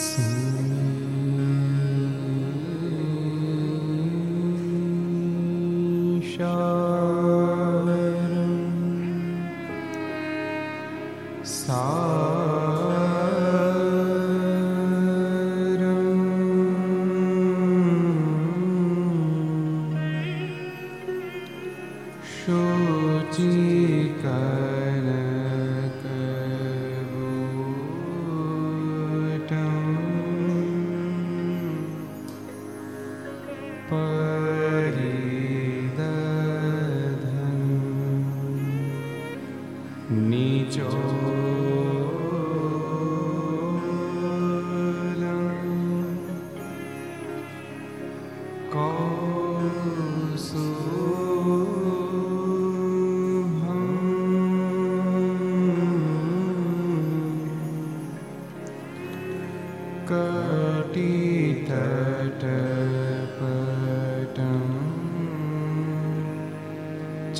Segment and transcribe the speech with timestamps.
[0.00, 0.59] soon.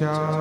[0.01, 0.40] 자.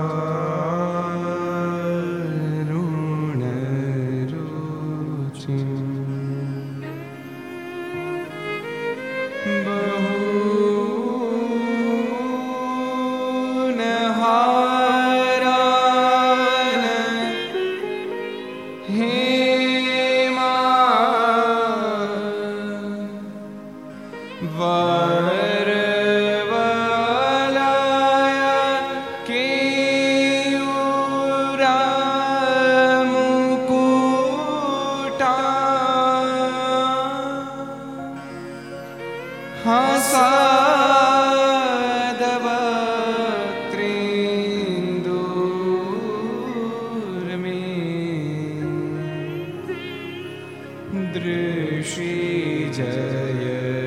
[51.71, 53.78] ऋषि जय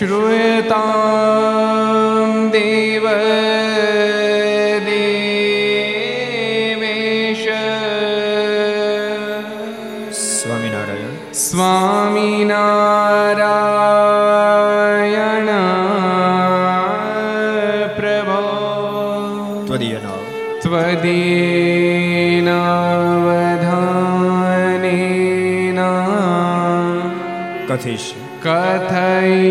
[0.00, 0.84] श्रूयतां
[2.52, 3.06] देव
[6.10, 7.42] देवेश
[10.20, 12.40] स्वामिनारायण स्वामिनारायण
[17.98, 18.40] प्रभो
[19.68, 20.14] त्वदीयना
[24.40, 25.80] त्वदीनावधानेन
[27.70, 29.49] कथिष्य कथय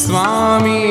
[0.00, 0.85] स्वामी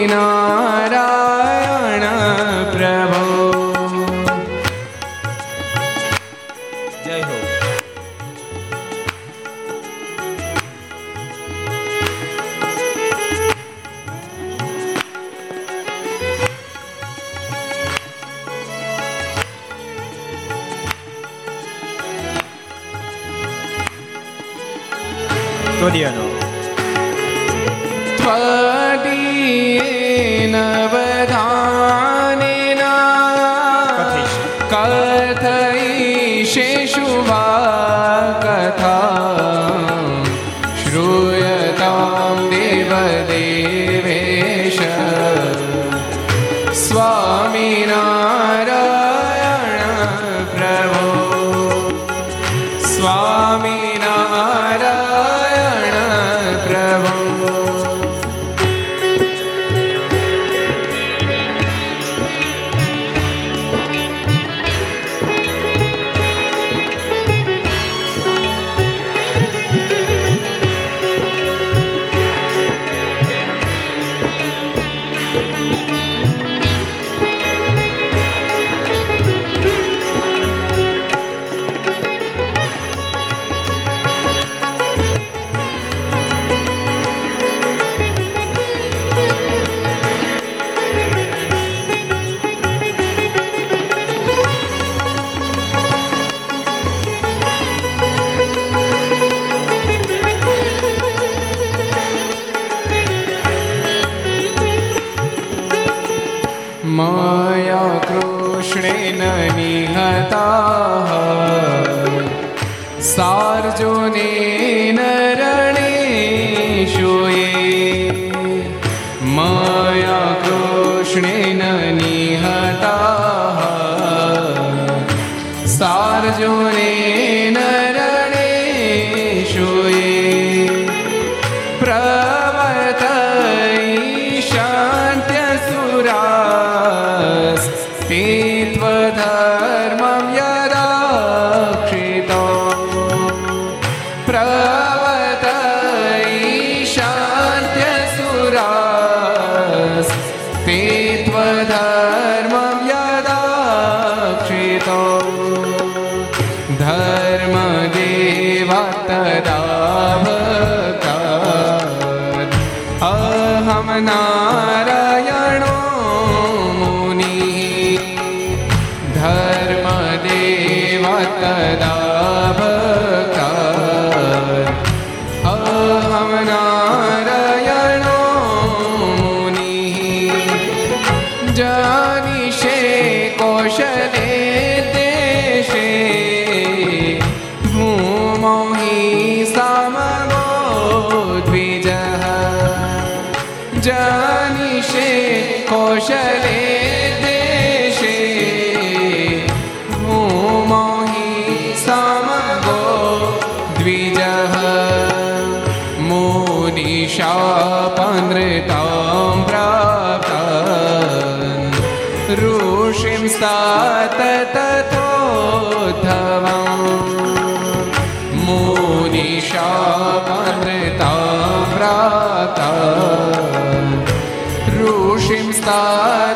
[225.65, 226.35] વિસ્તાર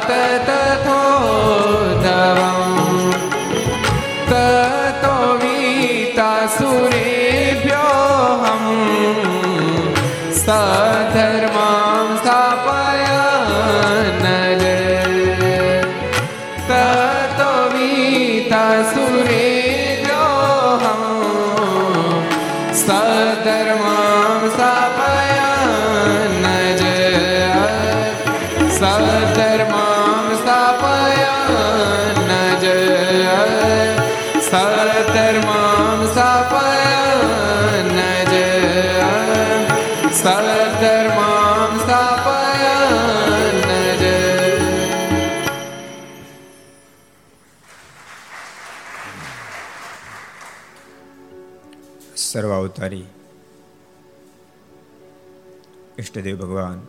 [56.09, 56.79] ઇષ્ટદેવ ભગવાન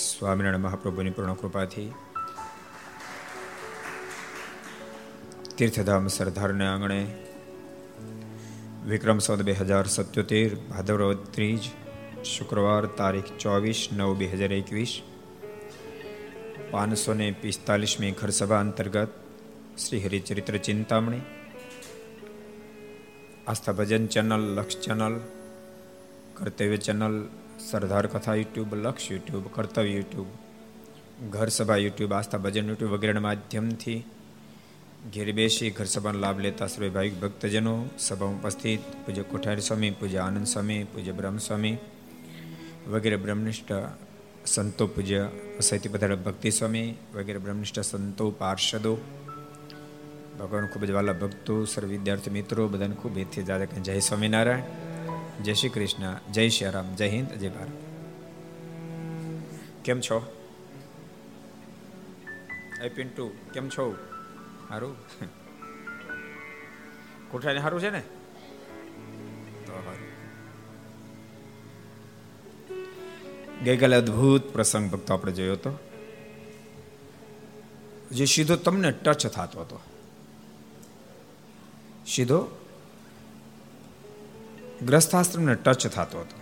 [0.00, 1.88] સ્વામિનારાયણ મહાપ્રભુની પૂર્ણ કૃપાથી
[5.56, 7.00] તીર્થધામ સરદારને આંગણે
[8.86, 11.68] વિક્રમ સંવત બે હજાર સત્યોતેર ભાદરવ ત્રીજ
[12.24, 14.92] શુક્રવાર તારીખ ચોવીસ નવ બે હજાર એકવીસ
[16.70, 19.10] પાંચસો ને પિસ્તાલીસમી ઘરસભા અંતર્ગત
[19.78, 21.24] Shri Haricharitra Chintamani
[23.46, 25.16] Aastha Bhajan channel Laksh channel
[26.36, 27.16] Kartavya channel
[27.70, 30.26] Sardar Katha YouTube, Laksh YouTube, કર્તવ્ય યુટ્યુબ,
[31.30, 34.04] ઘર સભા યુટ્યુબ, આસ્થા ભજન યુટ્યુબ વગેરેના માધ્યમથી
[35.14, 38.80] ઘેર બેસી ઘર સભાનો લાભ લેતા સર્વે ભાવિક ભક્તજનો સભા ઉપસ્થિત.
[39.06, 41.76] પૂજ્ય કોઠારી સ્વામી, પૂજ્ય આનંદ સ્વામી, પૂજ્ય બ્રહ્મસ્વામી
[42.88, 43.72] વગેરે બ્રહ્મનિષ્ઠ
[44.46, 45.28] સંતો, પૂજ્ય
[45.60, 48.96] સૈતી પધારે ભક્તિ સ્વામી વગેરે બ્રહ્મનિષ્ઠ સંતો, પાર્ષદો
[50.38, 54.85] ભગવાન ખૂબ જ વાલા ભક્તો, સર્વ વિદ્યાર્થી મિત્રો, બધાને ખૂબ એથી દાદા જય સ્વામિનારાયણ.
[55.44, 57.68] જય શ્રી કૃષ્ણ, જય શ્રી રામ, જય હિન્દ, જય ભારત.
[59.84, 60.32] કેમ છો?
[62.82, 63.94] એ પિન્ટુ કેમ છો?
[64.68, 64.96] સારું
[67.30, 68.00] કોઠાને સારું છે ને?
[69.66, 69.94] તો
[73.64, 75.78] ગઈકાલે અદ્ભુત પ્રસંગ ભક્તો આપણે જોયો હતો,
[78.10, 79.80] જે સીધો તમને ટચ થતો હતો.
[82.06, 82.55] સીધો
[84.82, 86.40] ગ્રસ્થાશ્રમને ટચ થતો હતો.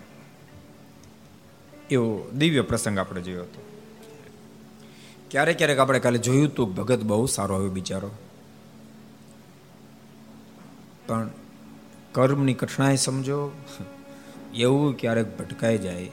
[1.91, 3.61] એવો દિવ્ય પ્રસંગ આપણે જોયો હતો.
[5.31, 8.11] ક્યારેક ક્યારેક આપણે કાલે જોયું હતું ભગત બહુ સારો આવ્યો બિચારો.
[11.07, 11.31] પણ
[12.13, 13.53] કર્મની કઠણાઈ સમજો,
[14.55, 16.11] એવું ક્યારેક ભટકાઈ જાય,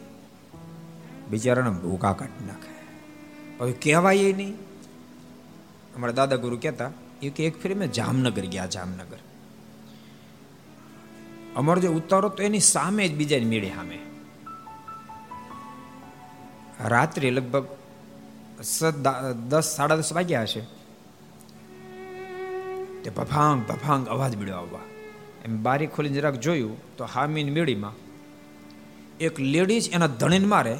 [1.29, 2.73] બિચારાને ભૂકા કાઢી નાખે.
[3.59, 4.55] હવે કહેવાય નહીં.
[5.95, 9.17] અમારા દાદા ગુરુ કહેતા એ કે એક ફેરી મેં જામનગર ગયા, જામનગર.
[11.55, 13.97] અમારો જે ઉતારો તો એની સામે જ બીજાની મેળે સામે
[16.85, 17.65] રાત્રે લગભગ
[19.49, 20.61] દસ, સાડા દસ વાગ્યા હશે.
[23.03, 24.85] તે ભફાંગ ભફાંગ અવાજ મળ્યો આવવા.
[25.45, 27.95] એમ બારી ખોલીને જરાક જોયું તો હામીની મેળીમાં
[29.19, 30.75] એક લેડીઝ એના ધણીને મારે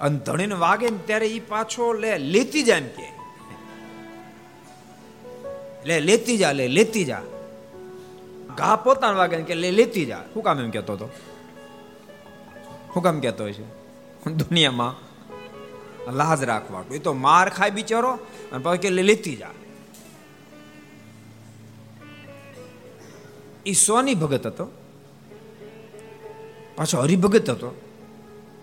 [0.00, 3.08] અને ધણીને વાગે ને ત્યારે એ પાછો લે, લેતી જાય એમ કે.
[5.86, 7.22] લે, લેતી જા, લે, લેતી જા.
[8.56, 10.24] ઘા પોતાના વાગે કે, લે, લેતી જા.
[10.34, 11.08] શું કામ એમ કહેતો હતો?
[12.94, 13.86] શું કામ કહેતો હોય છે?
[14.30, 15.06] દુનિયામાં
[16.12, 18.12] લાજ રાખવા એ તો માર ખાય બિચારો
[18.52, 19.50] અને પછી કે લેતી જા.
[23.66, 24.66] એ સોની ભગત હતો.
[26.76, 27.80] પાછો હરિભગત હતો.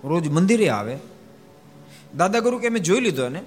[0.03, 0.97] રોજ મંદિરે આવે.
[2.17, 3.41] દાદા ગુરુ કે, મેં જોઈ લીધો ને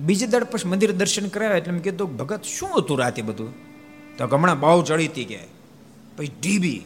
[0.00, 3.54] બીજે દળ પછી મંદિર દર્શન કરાવ્યા એટલે મેં કીધું, ભગત, શું હતું રાતે બધું?
[4.16, 5.55] તો હમણાં બહુ ચડી હતી કે.
[6.16, 6.80] પછી ઢીબી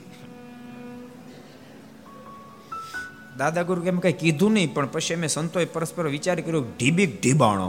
[3.36, 7.68] દાદા ગુરુ કેમ કઈ કીધું નહીં, પણ પછી અમે સંતોએ પરસ્પર વિચાર કર્યો, ઢીબી ઢીબાણો?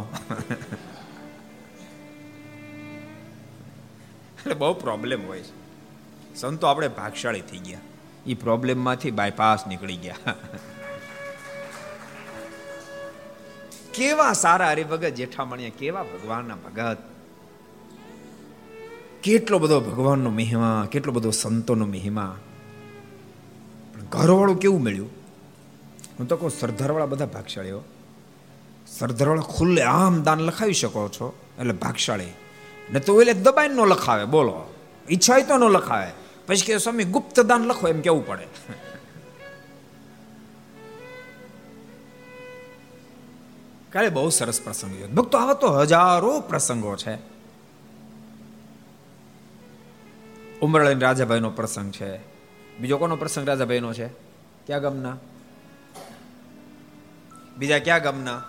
[4.36, 5.54] એટલે બહુ પ્રોબ્લેમ હોય છે.
[6.36, 7.86] સંતો આપણે ભાગશાળી થઈ ગયા.
[8.28, 10.36] એ પ્રોબ્લેમમાંથી બાયપાસ નીકળી ગયા.
[13.94, 17.00] કેવા સારા હરિભગત જેઠામણીયા, કેવા ભગવાનના ભગત.
[19.24, 22.38] કેટલો બધો ભગવાનનો મહિમા, કેટલો બધો સંતોનો મહિમા.
[24.10, 25.10] ઘરવાળું કેવું મળ્યું?
[26.20, 27.82] હું તો કહું સરદારવાળા બધા ભાગશાળીઓ
[28.88, 32.28] સરદારવાળા ખુલ્લે આમ દાન લખાવી શકો છો, એટલે ભાગશાળી.
[32.92, 34.74] ને તો એટલે દબાઈને નો લખાવે, બોલો.
[35.10, 36.12] ઈચ્છા હોય તો ન લખાવે.
[36.48, 37.88] પછી કે સ્વામી, ગુપ્ત દાન લખો.
[37.88, 38.48] એમ કેવું પડે?
[43.92, 47.31] કાલે બહુ સરસ પ્રસંગ ભક્તો, આવા તો હજારો પ્રસંગો છે.
[50.62, 52.18] ઉમરળીન રાજાભાઈનો પ્રસંગ છે.
[52.78, 54.08] બીજો કોનો પ્રસંગ રાજાભાઈનો છે?
[54.66, 55.18] ક્યાં ગામના?
[57.58, 58.44] બીજા ક્યાં ગામના?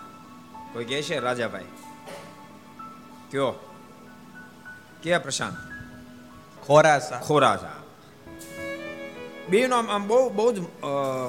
[0.73, 1.65] કોઈ કહે છે રાજાભાઈ?
[3.31, 3.53] કયો?
[5.03, 5.57] ક્યાં પ્રશાંત?
[6.65, 7.19] ખોરાસા.
[7.19, 7.71] ખોરાસા.
[9.49, 10.61] બેનો આમ આમ બહુ બહુ જ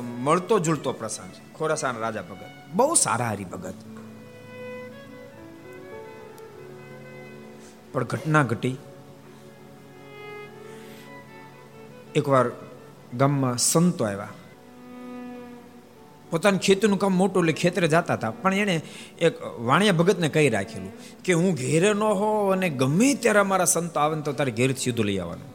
[0.03, 1.53] મળતો જુલતો પ્રસંગ છે.
[1.53, 2.73] ખોરાસાના રાજા ભગત.
[2.75, 3.75] બહુ સારા હરી ભગત
[7.93, 8.77] પણ ઘટના ઘટી.
[12.15, 12.51] એકવાર
[13.17, 14.29] ગામમાં સંતો આવ્યા.
[16.31, 18.31] પોતાનું ખેતીનું કામ મોટું એટલે ખેતરે જતા હતા.
[18.31, 18.83] પણ એણે
[19.19, 20.93] એક વાણિયા ભગતને કહી રાખેલું
[21.25, 25.07] કે હું ઘેરે ન હો અને ગમે ત્યારે અમારા સંતો આવે તો તારે ઘેર સીધું
[25.07, 25.55] લઈ આવવાનું.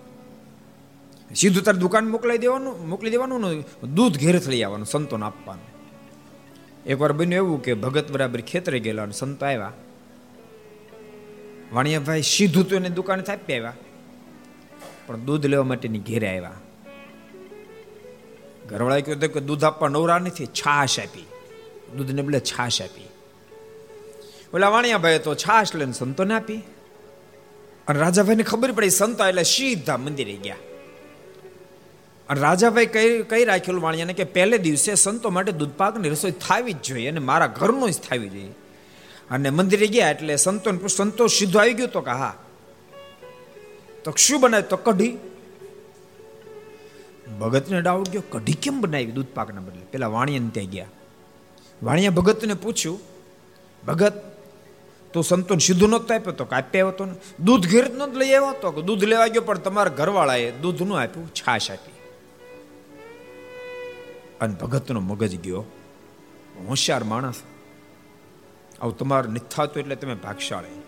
[1.36, 5.68] સીધું તારે દુકાન મોકલાઈ દેવાનું, મોકલી દેવાનું ને દૂધ ઘેરેથી લઈ આવવાનું, સંતોને આપવાનું.
[6.86, 9.74] એકવાર બન્યું એવું કે ભગત બરાબર ખેતરે ગયેલા અને સંતો આવ્યા.
[11.74, 13.74] વાણિયાભાઈ સીધું તો એને દુકાને થાપી આવ્યા.
[15.10, 16.52] પણ દૂધ લેવા માટેની ઘેરે આવ્યા.
[18.70, 21.26] ઘરવાળાએ કહ્યું કે દૂધ આપવા નવરા નથી, છાશ આપી.
[21.98, 23.10] દૂધને બદલે છાશ આપી.
[24.54, 26.58] ઓલા વાણિયાભાઈ તો છાશ લઈને સંતોને આપી.
[27.88, 30.56] અને રાજાભાઈને ખબર પડી, સંતો એટલે સીધા મંદિરે ગયા.
[32.30, 36.82] અને રાજાભાઈ કઈ કઈ રાખેલું વાણિયાને કે, પહેલે દિવસે સંતો માટે દૂધપાકની રસોઈ થાવી જ
[36.82, 38.52] જોઈએ અને મારા ઘરનું જ થાવી જોઈએ.
[39.32, 42.38] અને મંદિરે ગયા એટલે સંતો સંતો સીધો આવી ગયો તો કે હા?
[44.10, 45.18] તો શું બનાવે તો કઢી.
[47.40, 49.82] ભગતને ડાઉટ ગયો, કઢી કેમ બનાવી દૂધ પાકના બદલે?
[49.82, 50.86] પેલા વાણિયાને ત્યાં ગયા.
[51.84, 53.00] વાણિયા ભગતને પૂછ્યું,
[53.88, 54.14] ભગત,
[55.14, 57.16] તો સંતોન સીધું નહોતો આપ્યો તો કાપ્યા આવ્યો તો ને?
[57.40, 58.82] દૂધ ઘેર જ નહોતું લઈ આવ્યો તો?
[58.82, 61.92] દૂધ લેવા ગયો, પણ તમારા ઘરવાળાએ દૂધનું આપ્યું, છાશ આપી.
[64.42, 65.66] અને ભગતનો મગજ ગયો,
[66.68, 67.36] હોશિયાર માણસ.
[68.82, 70.79] આવું તમારું નથી થતું એટલે તમે ભાગશાળી.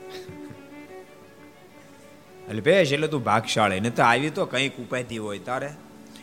[2.60, 5.68] ભેશ એટલે તું ભાગશાળી ને તો આવી તો કંઈક ઉપાયથી હોય તારે.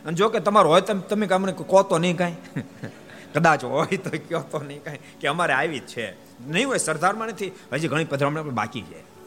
[0.04, 2.36] અને જો કે તમારું હોય તમે તમે અમને કહો તો નહીં કાંઈ.
[3.34, 6.12] કદાચ હોય તો કહો તો નહીં કાંઈ, કે અમારે આવી જ છે.
[6.48, 9.18] નહીં હોય, સરદારમાં નથી, હજી ઘણી પધરામણી બાકી છે.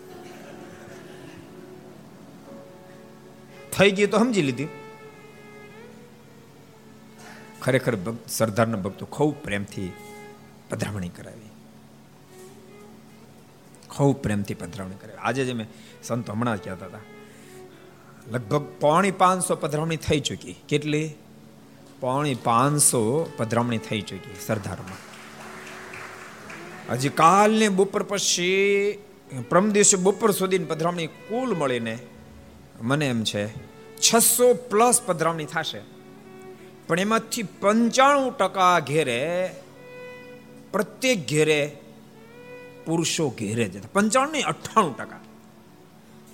[3.71, 4.67] થઈ ગઈ તો સમજી લીધી.
[7.61, 9.91] ખરેખર સરદારના ભક્તો ખૂબ પ્રેમથી
[10.69, 11.49] પધરામણી કરાવી.
[13.89, 15.17] ખૂબ પ્રેમથી પધરામણી કરાવી.
[15.17, 15.67] આજે જ મેં
[16.03, 16.99] સંતો હમણાં કહેતા હતા.
[18.31, 20.55] લગભગ પોણી પાંચસો પધરામણી થઈ ચૂકી.
[20.69, 21.13] કેટલી?
[21.99, 25.11] પોણી પાંચસો પધરામણી થઈ ચૂકી સરદારમાં.
[26.93, 28.97] હજી કાલને બપોર પછી
[29.49, 31.99] પ્રમ દિવસે બપોર સુધીની પધરામણી કુલ મળીને,
[32.81, 33.47] મને એમ છે,
[33.97, 35.81] છસો પ્લસ પધરામણી થશે.
[36.87, 39.55] પણ એમાંથી પંચાણું ટકા ઘેરે,
[40.71, 41.77] પ્રત્યેક ઘેરે
[42.85, 45.20] પુરુષો ઘેરે જતા પંચાણું નહીં, અઠ્ઠાણું ટકા.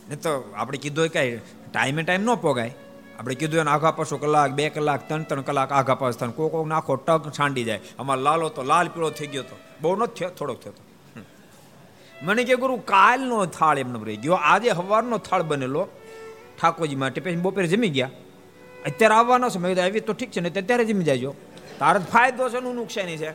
[0.09, 1.39] ને તો આપણે કીધું હોય કાંઈ
[1.73, 2.73] ટાઈમે ટાઈમ ન પોગાય.
[3.19, 6.49] આપણે કીધું એને આઘા પાછો કલાક, બે કલાક, ત્રણ ત્રણ કલાક, આઘા પાસ થાય કોઈ
[6.49, 7.81] કોક નાખો, ટક છાંડી જાય.
[7.99, 10.73] અમારો લાલો તો લાલ પીળો થઈ ગયો હતો બહુ નથી થયો, થોડોક થયો
[12.23, 14.33] મને કે ગુરુ, કાલનો થાળ એમને રહી ગયો.
[14.33, 15.83] આજે સવારનો થાળ બનેલો.
[16.57, 18.09] ઠાકોરજી માટે પછી બપોરે જમી ગયા.
[18.85, 19.59] અત્યારે આવવાનો છે?
[19.59, 21.31] મેં આવી તો ઠીક છે ને ત્યારે જમી જાયજો
[21.79, 23.31] તારે ફાયદો છે નું નુકસાની છે.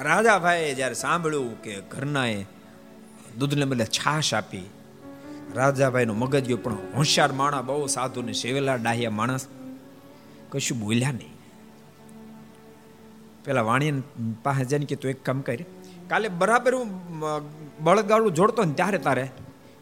[0.00, 2.36] રાજાભાઈએ જ્યારે સાંભળ્યું કે ઘરનાએ
[3.38, 4.66] દૂધને બદલે છાશ આપી
[5.56, 9.44] રાજાભાઈનો મગજ ગયું પણ હોશિયાર માણસ, બહુ સાધુ ને સેવેલા ડાહ્યા માણસ,
[10.50, 11.34] કશું બોલ્યા નહીં.
[13.44, 13.92] પેલા વાણી
[14.42, 15.66] પાસે જઈને કે તું એક કામ કરી,
[16.08, 16.88] કાલે બરાબર હું
[17.80, 19.24] બળદગાડું જોડતો ને ત્યારે તારે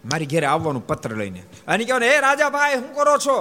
[0.05, 1.43] મારી ઘેરે આવવાનું પત્ર લઈને.
[1.69, 3.39] અને કહેવાય, હે રાજાભાઈ શું કરો છો?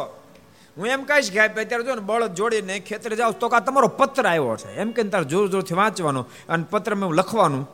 [0.78, 4.28] હું એમ કહીશ કે અત્યારે જો ને બળદ જોડીને ખેતરે જાવ તો કા તમારો પત્ર
[4.28, 4.76] આવ્યો છે.
[4.76, 7.68] એમ કે તારે જોર જોરથી વાંચવાનો અને પત્રમાં લખવાનું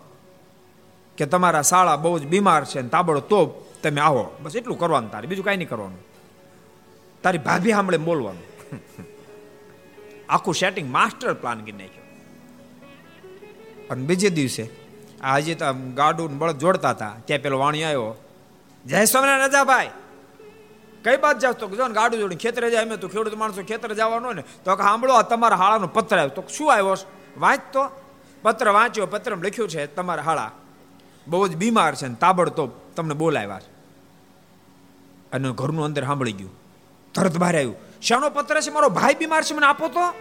[1.17, 3.39] કે તમારા શાળા બહુ જ બીમાર છે ને તાબડો તો
[3.83, 4.23] તમે આવો.
[4.41, 5.27] બસ એટલું કરવાનું તારે.
[5.27, 5.99] બીજું કાંઈ નહીં કરવાનું.
[7.23, 8.43] તારી ભાભી સાંભળે બોલવાનું.
[10.29, 12.05] આખું સેટિંગ માસ્ટર પ્લાન કરી નાખ્યો.
[13.89, 14.69] અને બીજે દિવસે
[15.21, 17.13] આ હજી તો ગાડું બળદ જોડતા હતા.
[17.25, 18.15] ત્યાં પેલો વાણી આવ્યો.
[18.85, 19.89] જય સ્વામિનારાયણ રાજાભાઈ.
[21.03, 21.51] કઈ બાદ જાવ?
[21.51, 25.21] તો જો ગાડું જોડી ખેતરે જાય, અમે તો ખેડૂત માણસો ખેતરે જવાનો ને, તો સાંભળો
[25.21, 26.29] તમારા હાળાનો પત્ર આવ્યો.
[26.29, 26.95] તો શું આવ્યો?
[27.37, 27.89] વાંચ તો
[28.41, 30.51] પત્ર વાંચ્યો પત્ર લખ્યું છે, તમારા હાળા
[31.27, 33.73] બહુ જ બીમાર છે ને તાબડતોબ તમને બોલાવ્યા છે.
[35.31, 36.51] અને ઘરનું અંદર સાંભળી ગયું.
[37.13, 37.75] તરત બહાર આવ્યું.
[38.01, 38.69] શાનો પત્ર છે?
[38.69, 40.13] મારો ભાઈ બીમાર છે, મને આપો તો.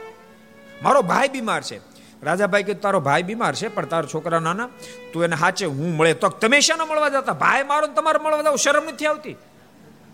[0.82, 1.80] મારો ભાઈ બીમાર છે.
[2.22, 4.68] રાજાભાઈ કે, તારો ભાઈ બીમાર છે, પણ તારો છોકરા નાના,
[5.12, 6.14] તું એને હાચે હું મળે.
[6.14, 7.32] તો તમે શાના મળવા જતા?
[7.32, 9.36] ભાઈ મારો તમારે મળવા જાવ, શરમ નથી આવતી.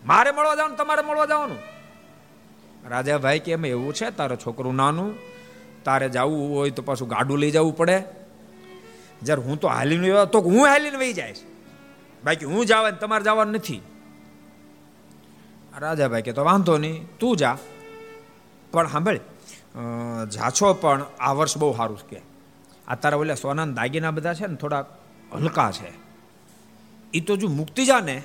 [0.07, 1.59] મારે મળવા જવાનું, તમારે મળવા જવાનું.
[2.89, 5.15] રાજાભાઈ કે, એમ એવું છે, તારો છોકરું નાનું,
[5.85, 8.03] તારે જવું હોય તો પાછું ગાડું લઈ જવું પડે.
[9.23, 11.35] જ્યારે હું તો હાલીને તો હું હાલીને વહી જાય
[12.25, 13.83] બાકી હું જવા તમારે જવાનું નથી.
[15.79, 17.57] રાજાભાઈ કે, તો વાંધો નહીં, તું જા.
[18.73, 19.21] પણ સાંભળ
[20.27, 22.21] જાછો પણ આ વર્ષ બહુ સારું કે
[22.89, 24.85] આ તારા ઓલા સોનાના દાગીના બધા છે ને થોડા
[25.33, 25.93] હલકા છે.
[27.15, 28.23] એ તો જો મુક્તિ જા ને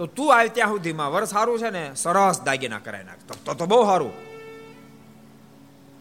[0.00, 1.12] તો તું આવ ત્યાં સુધીમાં.
[1.12, 3.20] વર્ષ સારું છે ને, સરસ દાગીના કરાવી નાખ.
[3.44, 4.12] તો તો બહુ સારું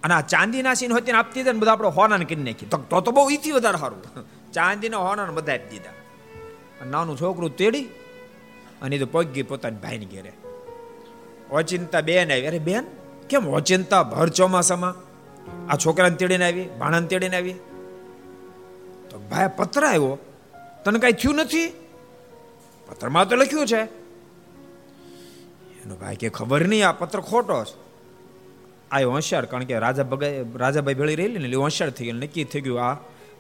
[0.04, 2.66] અને આ ચાંદીના સીન હોય તેને આપતી ને, બધા આપણે હોનાને કરી નાખી.
[2.66, 4.00] તો તો બહુ ઈથી વધારે સારું
[4.54, 5.92] ચાંદીના હોનાને બધા આપી દીધા.
[6.86, 7.82] નાનું છોકરું તેડી,
[8.82, 10.32] અને તો પગી પોતાની ભાઈને ઘેરે.
[11.52, 12.48] ઓચિંતા બેન આવી.
[12.48, 12.84] અરે બેન,
[13.30, 14.04] કેમ ઓચિંતા?
[14.04, 14.96] ભર ચોમાસામાં.
[15.72, 17.54] આ છોકરાને તેડીને આવી, ભાણાને તેડીને આવી.
[19.10, 20.18] તો ભાઈ પત્ર આવ્યો
[20.86, 21.89] તને કઈ થયું નથી?
[22.90, 23.82] પત્રમાં તો લખ્યું છે.
[25.82, 27.76] એનો ભાઈ કે ખબર નહીં આ પત્ર ખોટો છે.
[28.92, 32.44] આ હોશિયાર, કારણ કે રાજા ભગાઈ રાજાભાઈ ભેળી રહેલી ને એટલે હોશિયાર થઈ ગયું નક્કી
[32.44, 32.96] થઈ ગયું આ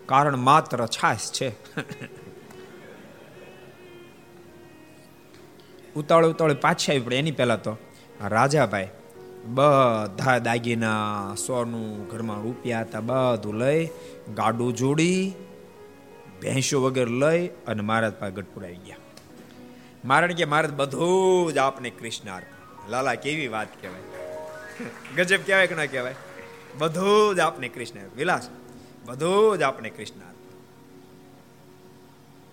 [0.06, 1.50] કારણ માત્ર છાશ છે.
[5.96, 7.74] ઉતાવળે ઉતાવળે પાછી આવી પડે એની પહેલા તો.
[8.36, 8.90] રાજાભાઈ
[9.58, 13.82] બધા દાગીના સોનું ઘરમાં રૂપિયા હતા, બધું લઈ,
[14.36, 15.22] ગાડું જોડી,
[16.42, 18.99] ભેંસો વગર લઈ અને મહારાજ પાસે ગઢપુર આવી ગયા.
[20.06, 22.42] મારણ કે મહારાજ બધું જ આપને કૃષ્ણ
[22.90, 24.02] લાલા, કેવી વાત કહેવાય?
[25.16, 26.16] ગજબ કહેવાય કે ના કહેવાય?
[26.78, 28.50] બધું જ આપને કૃષ્ણ વિલાસ,
[29.06, 30.20] બધું જ આપને કૃષ્ણ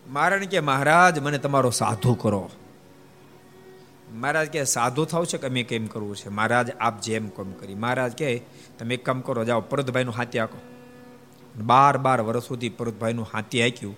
[0.08, 2.50] મારણ કે મહારાજ, મને તમારો સાધુ કરો.
[4.12, 6.28] મહારાજ કે, સાધુ થાવ છે કે અમે કેમ કરવું છે?
[6.28, 7.74] મહારાજ, આપ જેમ કોમ કરી.
[7.74, 8.42] મહારાજ કે,
[8.78, 10.58] તમે એક કામ કરો, જાઓ પરતભાઈનું હાથી આંકો.
[11.62, 13.96] બાર બાર વર્ષ સુધી પરતભાઈનું હાથી આંક્યું.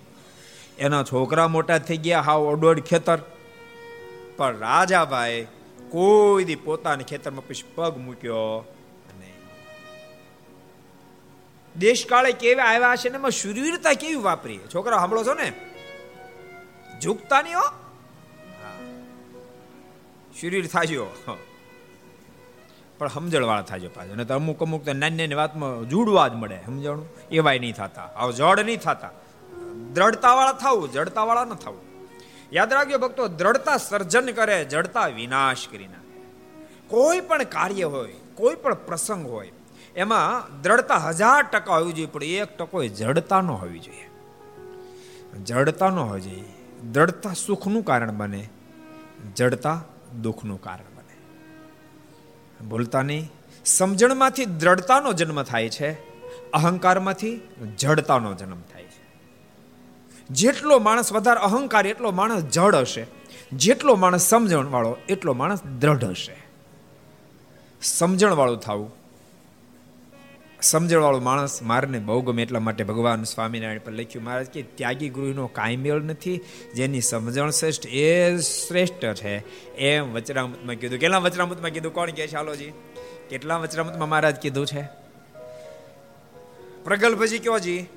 [0.77, 3.19] એના છોકરા મોટા થઈ ગયા, હાવ અડોડ ખેતર.
[4.39, 5.47] પણ રાજાભાઈ
[5.89, 8.75] કોઈ દી પોતાના ખેતરમાં પછી પગ મૂક્યો
[11.77, 15.53] દેશકાળે કેવા આવ્યા છે ને એમાં શુરવીરતા કેવી વાપરી છોકરા સાંભળો છો ને?
[17.01, 17.67] ઝૂકતા નહીં હો.
[20.41, 21.07] શુરીર થાજો
[22.97, 24.11] પણ સમજણવાળા થાજો પાછો.
[24.11, 26.59] અને અમુક અમુક તો નાની નાની વાતમાં જુડવા જ મળે.
[26.65, 27.07] સમજણું?
[27.31, 28.01] એવાય નહીં થતા.
[28.01, 29.09] આવ જડ નહીં થતા.
[29.93, 31.88] દ્રઢતાવાળા થવું, જડતાવાળા ન થવું.
[32.53, 35.99] યાદ રાખજો, ભક્તો, દ્રઢતા સર્જન કરે, જડતા વિનાશ કરી નાખે
[36.87, 39.51] કોઈ પણ કાર્ય હોય, કોઈ પણ પ્રસંગ હોય,
[39.95, 44.09] એમાં દ્રઢતા હજાર ટકા હોવી જોઈએ, પણ એક ટકો જડતા ન હોવી જોઈએ.
[45.43, 46.43] જડતા ન હોવી જોઈએ.
[46.91, 48.49] દ્રઢતા સુખનું કારણ બને,
[49.35, 49.83] જડતા
[50.21, 51.15] દુઃખનું કારણ બને.
[52.67, 53.31] ભૂલતા નહીં.
[53.65, 55.91] સમજણમાંથી દ્રઢતાનો જન્મ થાય છે,
[56.51, 57.41] અહંકારમાંથી
[57.77, 58.78] જડતાનો જન્મ થાય
[60.31, 63.05] જેટલો માણસ વધારે અહંકાર, એટલો માણસ જડ હશે.
[63.53, 66.35] જેટલો માણસ સમજણ વાળો એટલો માણસ દ્રઢ હશે.
[67.81, 68.99] સમજણ વાળું થવું.
[70.61, 75.47] સમજણવાળો માણસ મારને બહુ ગમે એટલા માટે ભગવાન સ્વામિનારાયણ પર લખ્યું, મહારાજ, કે ત્યાગી ગૃહનો
[75.47, 76.41] કાંઈ મેળ નથી,
[76.75, 79.37] જેની સમજણ શ્રેષ્ઠ એ શ્રેષ્ઠ છે.
[79.75, 80.99] એમ વચરામૃતમાં કીધું.
[80.99, 81.93] કેટલા વચરામૃતમાં કીધું?
[81.93, 82.71] કોણ કે શાલોજી
[83.29, 84.81] કેટલા વચરામૃતમાં મહારાજ કીધું છે?
[86.83, 87.87] પ્રગલ્ભજી કયો જી.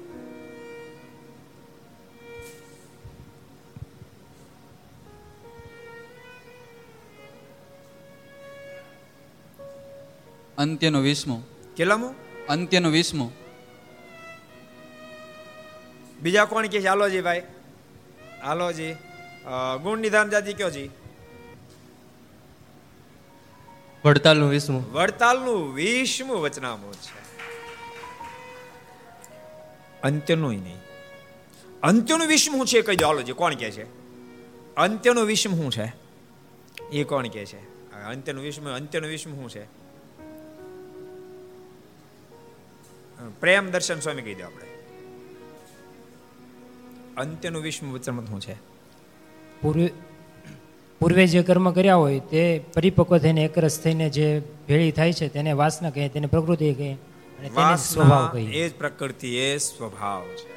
[10.63, 11.43] અંત્યનો વીસમો.
[11.77, 12.15] કેટલામો?
[12.49, 13.31] અંત્યનું વીસમો.
[16.23, 16.87] બીજા કોણ કે છે?
[16.87, 17.43] હાલોજી ભાઈ.
[18.43, 18.93] હાલોજી
[19.83, 20.91] ગુણ નિધાન જાતિ કયો જી?
[24.05, 24.93] વડતાલનું વીસમું.
[24.93, 27.19] વડતાલનું વીસમું વચનામું છે.
[30.03, 30.81] અંત્યનું નહીં.
[31.83, 32.81] અંત્યનું વિષમ હું છે?
[32.83, 33.07] કહી દો.
[33.07, 33.85] હાલોજી કોણ કે છે?
[34.77, 35.93] અંત્યનું વિષમ શું છે?
[36.93, 37.61] એ કોણ કે છે?
[38.05, 39.82] અંત્યનું વિષમ અંત્યનું વિષમ શું છે?
[43.31, 44.65] પ્રેમ દર્શન સ્વામી કહી દો આપણે.
[47.17, 48.57] અંત્યનું વિષ્ણુ વચન શું છે?
[49.63, 49.93] પૂર્વે
[51.01, 55.53] પૂર્વે જે કર્મ કર્યા હોય તે પરિપક્વ થઈને એકરસ થઈને જે ભેળી થાય છે તેને
[55.53, 58.43] વાસના કહે તેને પ્રકૃતિ કહે અને તેને સ્વભાવ કહે.
[58.43, 60.53] એ જ પ્રકૃતિ એ સ્વભાવ છે.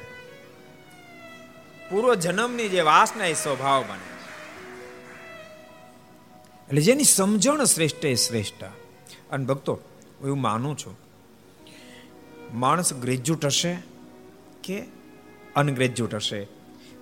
[1.90, 4.16] પૂર્વ જન્મની જે વાસના એ સ્વભાવ બને
[6.68, 8.64] એટલે જેની સમજણ શ્રેષ્ઠ એ શ્રેષ્ઠ.
[9.30, 11.05] અને ભક્તો હું એવું માનું છું
[12.56, 13.76] માણસ ગ્રેજ્યુએટ હશે
[14.64, 14.82] કે
[15.56, 16.46] અનગ્રેજ્યુએટ હશે?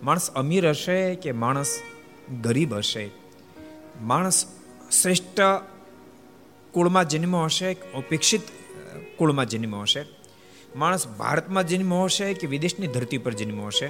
[0.02, 1.80] માણસ અમીર હશે કે માણસ
[2.42, 3.10] ગરીબ હશે?
[4.00, 4.46] માણસ
[5.02, 5.40] શ્રેષ્ઠ
[6.72, 8.40] કુળમાં જન્મ્યો હશે અપેક્ષિત
[9.18, 10.04] કુળમાં જન્મ્યો હશે?
[10.76, 13.88] માણસ ભારતમાં જન્મ્યો હશે કે વિદેશની ધરતી પર જન્મ્યો હશે?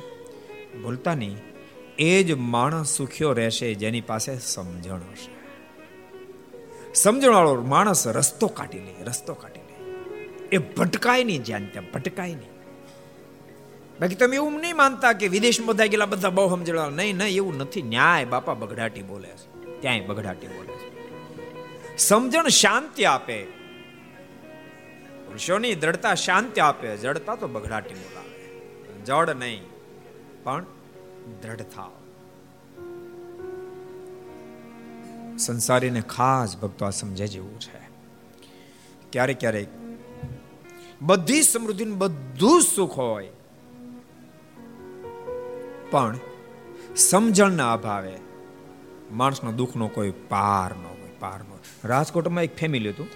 [0.82, 1.36] ભૂલતા નહીં.
[1.98, 5.34] એ જ માણસ સુખ્યો રહેશે જેની પાસે સમજણ હશે.
[6.94, 9.53] સમજણવાળો માણસ રસ્તો કાઢી લે, રસ્તો કાઢી
[10.52, 12.54] એ ભટકાય નહીં જ્યાં ત્યાં, ભટકાય નહીં.
[14.00, 17.58] બાકી તમે એવું નહીં માનતા કે વિદેશ બધા ગયેલા, બધા બહુ સમજવા નહીં નહીં, એવું
[17.58, 17.82] નથી.
[17.82, 19.80] ન્યાય બાપા બગડાટી બોલે છે.
[19.80, 21.98] ત્યાંય બગડાટી બોલે છે.
[21.98, 23.42] સમજણ શાંતિ આપે.
[25.26, 26.96] પુરુષોની દ્રઢતા શાંતિ આપે.
[26.96, 28.24] જડતા તો બગડાટી બોલાવે.
[29.04, 29.62] જડ નહીં,
[30.44, 30.64] પણ
[31.42, 31.90] દ્રઢતા
[35.38, 37.84] સંસારીને ખાસ ભક્તો આ સમજે જેવું છે.
[39.12, 39.83] ક્યારેક ક્યારેક
[41.02, 43.30] બધી સમૃદ્ધિ બધું સુખ હોય.
[45.90, 46.18] પણ
[46.96, 48.18] સમજણના અભાવે
[49.12, 51.44] માણસનો દુઃખનો કોઈ પાર ન હોય, પાર ન
[51.84, 53.08] રાજકોટમાં એક ફેમિલી હતું.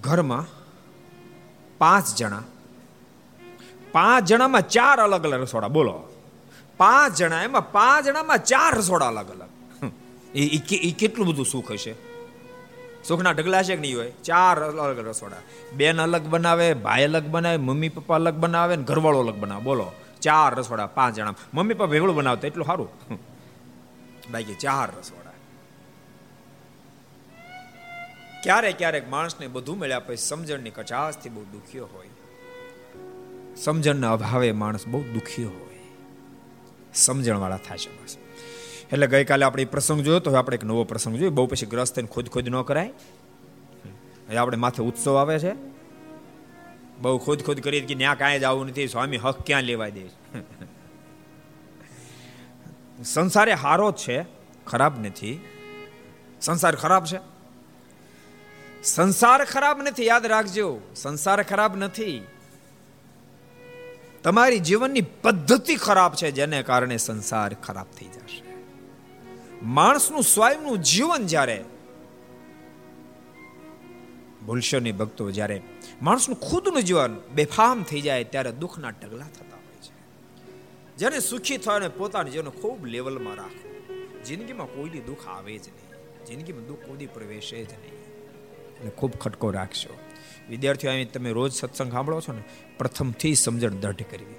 [0.00, 0.46] ઘરમાં
[1.78, 2.42] પાંચ જણા.
[3.92, 6.02] પાંચ જણામાં ચાર અલગ અલગ રસોડા, બોલો.
[6.76, 9.48] પાંચ જણા, એમાં પાંચ જણામાં ચાર રસોડા અલગ અલગ.
[10.34, 12.07] એ કેટલું બધું સુખ હશે?
[13.04, 14.12] સુખના ઢગલા છે કે નહીં હોય?
[14.24, 15.36] ચાર અલગ રસોડા.
[15.76, 19.62] બેન અલગ બનાવે, ભાઈ અલગ બનાવે, મમ્મી પપ્પા અલગ બનાવે ને ઘરવાળો અલગ બનાવે.
[19.62, 21.34] બોલો, ચાર રસોડા, પાંચ જણા.
[21.54, 22.88] મમ્મી પપ્પા ભેગળું બનાવતા એટલું સારું.
[24.30, 25.30] બાકી ચાર રસોડા.
[28.42, 32.08] ક્યારેક ક્યારેક માણસને બધું મળ્યા પછી સમજણની કચાશથી બહુ દુખ્યો હોય.
[33.56, 35.68] સમજણના અભાવે માણસ બહુ દુખ્યો હોય.
[36.94, 38.16] સમજણવાળા થાય છે બસ
[38.92, 41.30] એટલે ગઈકાલે આપણે પ્રસંગ જોયો તો આપણે એક નવો પ્રસંગ જોયો.
[41.30, 42.92] બહુ પછી ગ્રસ્ત થઈને ખુદ ખુદ ન કરાય.
[44.28, 45.52] હવે આપણે માથે ઉત્સવ આવે છે.
[46.98, 48.86] બહુ ખુદ ખુદ કરીએ કે ત્યાં કાંઈ જ આવું નથી.
[48.86, 50.04] સ્વામી હક ક્યાં લેવા દે
[53.04, 54.24] સંસારે હારો છે,
[54.66, 55.40] ખરાબ નથી.
[56.40, 57.18] સંસાર ખરાબ છે.
[58.82, 60.80] સંસાર ખરાબ નથી, યાદ રાખજો.
[60.96, 62.22] સંસાર ખરાબ નથી.
[64.22, 68.47] તમારી જીવનની પદ્ધતિ ખરાબ છે, જેને કારણે સંસાર ખરાબ થઈ જશે.
[69.62, 71.64] માણસનું સ્વયંનું જીવન જ્યારે
[74.46, 75.62] ભૂલશો નહીં ભક્તો જ્યારે
[76.02, 79.92] માણસનું ખુદનું જીવન બેફામ થઈ જાય ત્યારે દુઃખના ઢગલા થતા હોય છે.
[80.96, 83.94] જેને સુખી થયો અને પોતાના જીવન ખૂબ લેવલમાં રાખો.
[84.24, 85.88] જિંદગીમાં કોઈની દુઃખ આવે જ નહીં.
[86.26, 87.92] જિંદગીમાં દુઃખ કોઈ પ્રવેશે જ નહીં.
[88.76, 89.98] એટલે ખૂબ ખટકો રાખશો.
[90.48, 92.42] વિદ્યાર્થીઓ, અહીં તમે રોજ સત્સંગ સાંભળો છો ને,
[92.78, 94.34] પ્રથમથી સમજણ દઢ કરવી.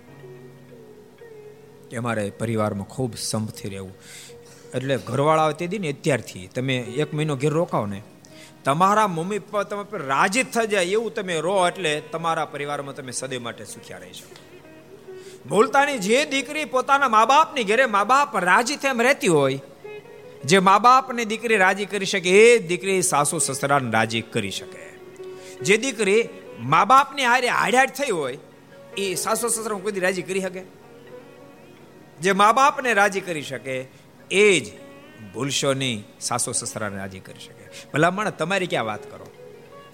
[1.89, 3.93] કે અમારે પરિવારમાં ખૂબ સંપથી રહેવું.
[4.75, 6.47] એટલે ઘરવાળા તે દી ને અત્યારથી.
[6.55, 8.01] તમે એક મહિનો ઘેર રોકાવ ને.
[8.65, 13.11] તમારા મમ્મી પપ્પા તમે પર રાજી થઈ જાય એવું તમે રો એટલે તમારા પરિવારમાં તમે
[13.11, 14.35] સદૈવ માટે સુખ્યા રહી શકો.
[15.47, 19.59] બોલતાની જે દીકરી પોતાના મા બાપની ઘરે મા બાપ રાજી થઈને રહેતી હોય,
[20.45, 24.83] જે મા બાપની દીકરી રાજી કરી શકે એ દીકરી સાસુ સસરાને રાજી કરી શકે.
[25.61, 26.21] જે દીકરી
[26.59, 28.37] મા બાપની હારે હાડહાડ થઈ હોય,
[28.97, 30.63] એ સાસુ સસરા કોઈ રાજી કરી શકે?
[32.21, 33.75] જે મા બાપને રાજી કરી શકે
[34.31, 34.67] એ જ
[35.33, 37.69] ભૂલશો નહીં સાસુ સસરાને રાજી કરી શકે.
[37.93, 39.27] ભલામણ, તમારી ક્યાં વાત કરો?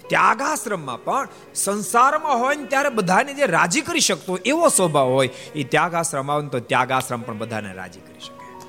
[0.08, 5.64] ત્યાગાશ્રમમાં પણ સંસારમાં હોય ને ત્યારે બધાને જે રાજી કરી શકતો એવો સ્વભાવ હોય, એ
[5.64, 8.66] ત્યાગાશ્રમ આવે ને તો ત્યાગાશ્રમ પણ બધાને રાજી કરી શકે.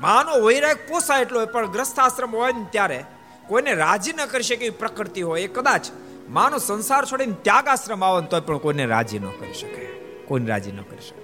[0.00, 3.04] માનો વૈરાગ પોસાય એટલો હોય, પણ ગ્રસ્થાશ્રમ હોય ને ત્યારે
[3.48, 5.86] કોઈને રાજી ન કરી શકે એવી પ્રકૃતિ હોય, એ કદાચ
[6.28, 9.86] માનો સંસાર છોડીને ત્યાગાશ્રમ આવે તો પણ કોઈને રાજી ન કરી શકે.
[10.26, 11.22] કોઈને રાજી ન કરી શકે.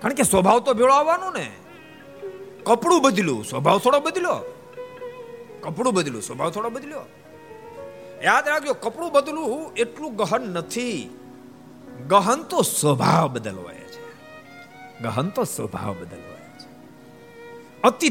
[0.00, 1.50] કારણ કે સ્વભાવ તો ભેળો આવવાનો ને.
[2.64, 4.54] કપડું બદલ્યું, સ્વભાવ થોડો બદલ્યો.
[5.60, 7.00] કપડું બદલ્યું, સ્વભાવ થોડો બદલ્યો.
[8.22, 11.18] યાદ રાખજો, કપડું બદલવું એટલું ગહન નથી.
[12.08, 14.00] ગહન તો સ્વભાવ બદલવાય છે.
[15.02, 16.68] ગહન તો સ્વભાવ બદલવાય છે.
[17.82, 18.08] અતિ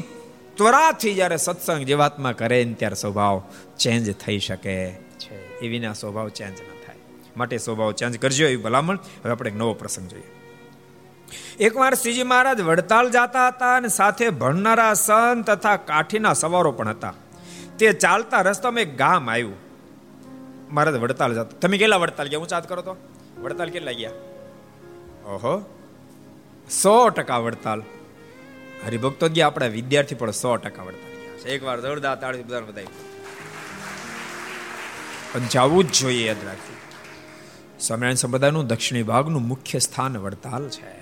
[0.56, 3.44] ત્વરાથી જ્યારે સત્સંગ જીવાત્મા કરે ને ત્યારે સ્વભાવ
[3.80, 5.60] ચેન્જ થઈ શકે છે.
[5.60, 6.96] એ વિના સ્વભાવ ચેન્જ ન થાય.
[7.38, 8.96] માટે સ્વભાવ ચેન્જ કરજો એવી ભલામણ.
[8.96, 10.41] હવે આપણે એક નવો પ્રસંગ જોઈએ.
[11.60, 17.14] એકવાર શ્રીજી મહારાજ વડતાલ જતા હતા અને સાથે ભણનારા સંત તથા કાઠીના સવારો પણ હતા.
[17.80, 19.54] તે ચાલતા રસ્તામાં એક ગામ આવ્યું.
[20.72, 21.44] મહારાજ વડતાલ જતા.
[21.44, 22.40] તમે કેટલા વડતાલ ગયા?
[22.40, 22.96] હું ચાત કરો તો.
[23.42, 24.12] વડતાલ કેટલા ગયા?
[25.26, 25.76] ઓહો.
[26.70, 27.84] સો ટકા વડતાલ.
[28.86, 31.50] હરિભક્તો ગયા આપણા વિદ્યાર્થી પણ સો ટકા વડતાલ ગયા છે.
[31.50, 32.82] એકવાર જોરદાર તાળી બધા બધા
[35.34, 36.82] પણ જવું જ જોઈએ, યાદ રાખવું
[37.80, 41.01] સ્વામિનારાયણ સંપ્રદાયનું દક્ષિણી ભાગનું મુખ્ય સ્થાન વડતાલ છે.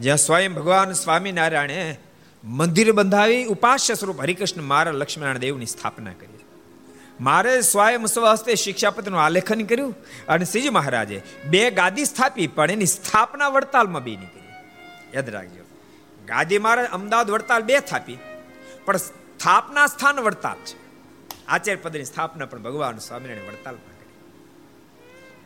[0.00, 1.96] જ્યાં સ્વયં ભગવાન સ્વામિનારાયણે
[2.44, 6.44] મંદિર બંધાવી ઉપાસ્ય સ્વરૂપ હરિકૃષ્ણ મારા લક્ષ્મીનારાયણ દેવની સ્થાપના કરી.
[7.20, 9.94] મારે સ્વયં સ્વહસ્તે શિક્ષાપત્રનું આલેખન કર્યું
[10.28, 14.48] અને શ્રીજી મહારાજે બે ગાદી સ્થાપી પણ એની સ્થાપના વડતાલમાં બે ની કરી.
[15.14, 15.64] યાદ રાખજો.
[16.26, 18.18] ગાદી મારે અમદાવાદ વડતાલ બે થાપી
[18.84, 20.76] પણ સ્થાપના સ્થાન વડતાલ છે.
[21.46, 24.14] આચાર્ય પદની સ્થાપના પણ ભગવાન સ્વામિનારાયણ વડતાલમાં કરી.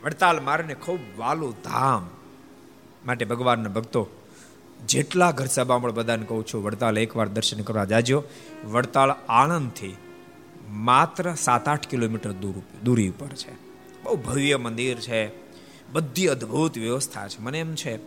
[0.05, 2.11] વડતાલ મારને ખૂબ વાલું ધામ
[3.07, 4.09] માટે ભગવાનના ભક્તો
[4.87, 8.25] જેટલા ઘર સભામણ બધાને કહું છું, વડતાલ એકવાર દર્શન કરવા જાજો.
[8.65, 9.97] વડતાલ આણંદથી
[10.69, 13.53] માત્ર સાત આઠ કિલોમીટર દૂર દૂરી ઉપર છે.
[14.03, 15.31] બહુ ભવ્ય મંદિર છે.
[15.93, 17.43] બધી અદ્ભુત વ્યવસ્થા છે.
[17.43, 17.99] મને એમ છે,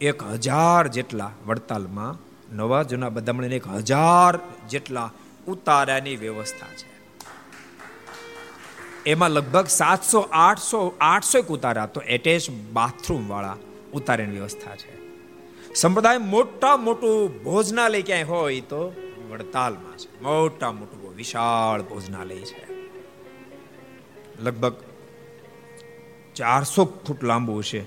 [0.00, 2.18] એક હજાર જેટલા વડતાલમાં,
[2.56, 5.10] નવા જૂના બધા મળીને એક હજાર જેટલા
[5.46, 6.98] ઉતારાની વ્યવસ્થા છે.
[9.06, 11.86] એમાં લગભગ સાતસો, આઠસો આઠસો એક ઉતારા.
[11.86, 13.56] તો એટેચ બાથરૂમ વાળા
[13.92, 14.97] ઉતારાની વ્યવસ્થા છે.
[15.80, 18.92] સંપ્રદાય મોટા મોટું ભોજનાલય ક્યાંય હોય તો
[19.30, 20.22] વડતાલમાં છે.
[20.22, 22.64] મોટા મોટું વિશાળ ભોજનાલય છે.
[24.42, 24.74] લગભગ
[26.34, 27.80] ચારસો ફૂટ લાંબુ છે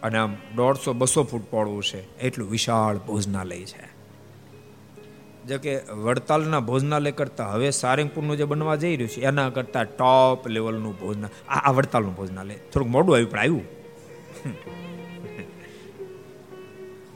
[0.00, 2.18] અને આમ દોઢસો, બસો ફૂટ પહોળવું છે.
[2.18, 3.84] એટલું વિશાળ ભોજનાલય છે.
[5.46, 10.48] જો કે વડતાલના ભોજનાલય કરતા હવે સારંગપુરનું જે બનવા જઈ રહ્યું છે, એના કરતા ટોપ
[10.48, 13.64] લેવલનું ભોજના, આ વડતાલનું ભોજનાલય થોડુંક મોડું આવ્યું, પણ આવ્યું.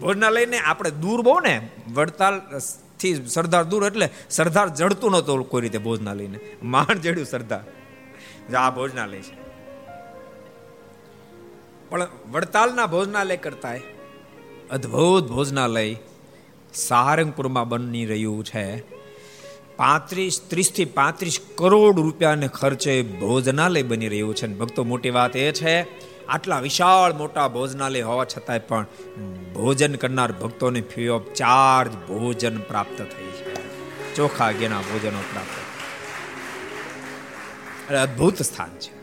[0.00, 6.38] ભોજનાલયને આપણે દૂર બહુ ને વડતાલથી સરદાર દૂર એટલે સરદાર જડતું નહોતું કોઈ રીતે ભોજનાલયને
[6.62, 7.60] માણ જડ્યું સરદાર.
[8.56, 9.48] આ ભોજનાલય છે.
[11.88, 13.74] પણ વડતાલના ભોજનાલય કરતા
[14.70, 15.96] અદ્ભુત ભોજનાલય
[16.74, 18.80] સહારંગપુરમાં બની રહ્યું છે.
[19.76, 24.46] પાંત્રીસ ત્રીસથી પાંત્રીસ કરોડ રૂપિયાને ખર્ચે ભોજનાલય બની રહ્યું છે.
[24.46, 25.82] ભક્તો, મોટી વાત એ છે
[26.28, 28.86] આટલા વિશાળ મોટા ભોજનાલય હોવા છતાંય પણ
[29.54, 33.54] ભોજન કરનાર ભક્તોને ફ્રી ઓફ ચાર્જ ભોજન પ્રાપ્ત થઈ છે.
[34.14, 35.68] ચોખા ગેના ભોજનો પ્રાપ્ત
[37.92, 38.98] અદ્ભુત સ્થાન છે.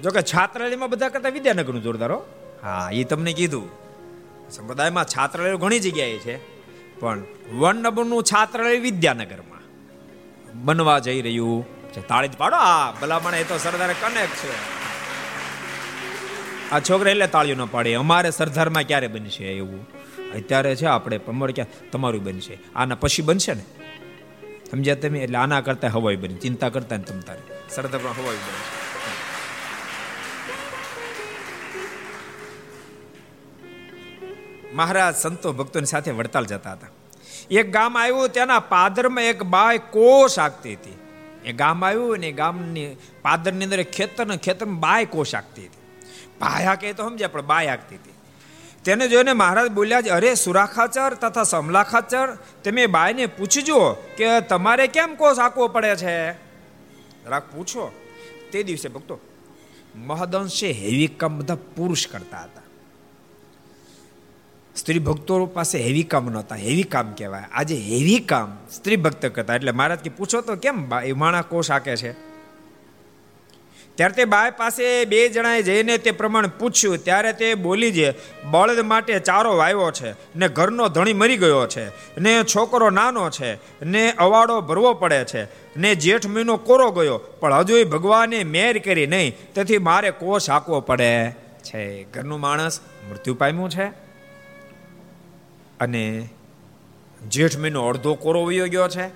[0.00, 2.26] જોકે છાત્રાલયમાં બધા કરતા વિદ્યાનગરનું જોરદારો
[2.62, 2.88] હા.
[2.92, 3.68] એ તમને કીધું.
[4.50, 6.36] સંપ્રદાયમાં છાત્રાલય ઘણી જગ્યાએ છે,
[7.00, 9.60] પણ વન નંબરનું છાત્રાલય વિદ્યાનગરમાં.
[10.64, 12.08] બનવા જઈ રહ્યું છે.
[12.08, 12.56] તાળી જ પાડો.
[12.56, 14.79] આ ભલામણ એ તો સરદારે કનેક્ટ છે.
[16.72, 17.94] આ છોકરા એટલે તાળીઓ ન પાડે.
[17.94, 19.86] અમારે સરદારમાં ક્યારે બનશે એવું?
[20.34, 21.90] અત્યારે છે આપણે પમર ક્યાં?
[21.90, 22.58] તમારું બનશે.
[22.76, 23.62] આના પછી બનશે ને?
[24.70, 25.18] સમજ્યા તમે?
[25.18, 26.34] એટલે આના કરતા હવાઈ બની.
[26.34, 27.40] ચિંતા કરતા ને તમ તારે.
[27.70, 28.80] સરદારમાં હવાઈ બને.
[34.74, 36.86] મહારાજ સંતો ભક્તોની સાથે વડતાલ જતા હતા.
[37.50, 40.98] એક ગામ આવ્યું ત્યાંના પાદરમાં એક બાય કોષ આગતી હતી.
[41.44, 45.79] એ ગામ આવ્યું ને ગામની પાદરની અંદર ખેતર ને ખેતરમાં બાય કોષ આગતી હતી.
[46.40, 48.10] ભાયા કે તો સમજ્યા, પણ બાય આગતી હતી.
[48.84, 52.28] તેને જોઈને મહારાજ બોલ્યા છે, અરે, સુરાખાચર તથા સમલાખાચર?
[52.64, 56.32] તમે બાયને પૂછજો કે તમારે કેમ કોષ આંકવો પડે છે?
[56.32, 57.92] જરાક પૂછો.
[58.52, 59.18] તે દિવસે ભક્તો
[59.96, 62.60] મહદંશે હેવી કામ બધા પુરુષ કરતા હતા.
[64.76, 67.42] સ્ત્રી ભક્તો પાસે હેવી કામ નહોતા, હેવી કામ કહેવાય.
[67.52, 71.70] આજે હેવી કામ સ્ત્રી ભક્ત કરતા, એટલે મહારાજ કે, પૂછો તો કેમ એ માણા કોષ
[71.70, 72.29] આકે છે?
[74.00, 78.14] ત્યારે તે બાય પાસે બે જણાએ જઈને તે પ્રમાણે પૂછ્યું, ત્યારે તે બોલી જે,
[78.50, 81.84] બળદ માટે ચારો વાવ્યો છે ને ઘરનો ધણી મરી ગયો છે
[82.20, 85.42] ને છોકરો નાનો છે ને અવાડો ભરવો પડે છે
[85.76, 90.80] ને જેઠ મહિનો કોરો ગયો, પણ હજુ ભગવાને મેર કરી નહીં, તેથી મારે કોષ હાંકવો
[90.80, 91.30] પડે.
[91.64, 93.84] છે ઘરનું માણસ મૃત્યુ પામ્યું છે.
[95.80, 96.28] અને
[97.28, 99.06] જેઠ મહિનો અડધો કોરો વયો ગયો છે.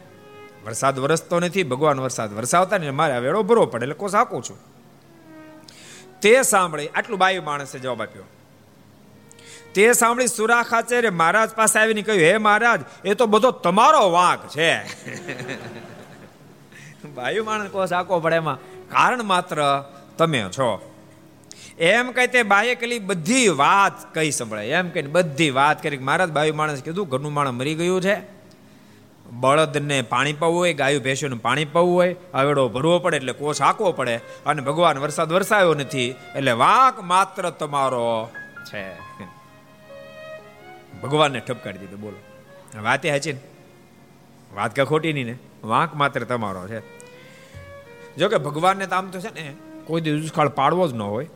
[0.65, 4.74] વરસાદ વરસતો નથી, ભગવાન વરસાદ વરસાવતા ને મારે વેળો ભરવો પડે, એટલે કોષ હાંકું છું.
[6.25, 8.23] તે સાંભળી, આટલું બાયુ માણસે જવાબ આપ્યો.
[9.75, 14.49] તે સાંભળી સુરા ખાચેરે મહારાજ પાસે આવીને કહ્યું, હે મહારાજ, એ તો બધો તમારો વાંક
[14.49, 14.85] છે.
[17.15, 18.57] બાયુ માણસ કોસ આકો પડે એમાં
[18.89, 19.85] કારણ માત્ર
[20.19, 20.91] તમે છો.
[21.79, 24.67] એમ કહી તે બાએ કલી બધી વાત કહી સંભળાય.
[24.67, 28.34] એમ કહીને બધી વાત કરી મહારાજ, બાયુ માણસ કીધું, ઘરનું માણસ મરી ગયું છે.
[29.33, 33.93] બળદને પાણી પાવું હોય, ગાયું ભેંસોને પાણી પાવું હોય, આવેડો ભરવો પડે એટલે કોષ હાંકવો
[33.93, 38.29] પડે અને ભગવાન વરસાદ વરસાયો નથી એટલે વાંક માત્ર તમારો
[38.65, 38.95] છે.
[41.01, 42.17] ભગવાનને ઠપકારી દીધું, બોલો.
[42.83, 43.41] વાતે હાચી ને?
[44.55, 45.39] વાત કે ખોટી નહીં ને?
[45.65, 46.81] વાંક માત્ર તમારો છે.
[48.17, 51.29] જો કે ભગવાનને તો આમ તો છે ને, કોઈ દિવસ દુષ્કાળ પાડવો જ ન હોય.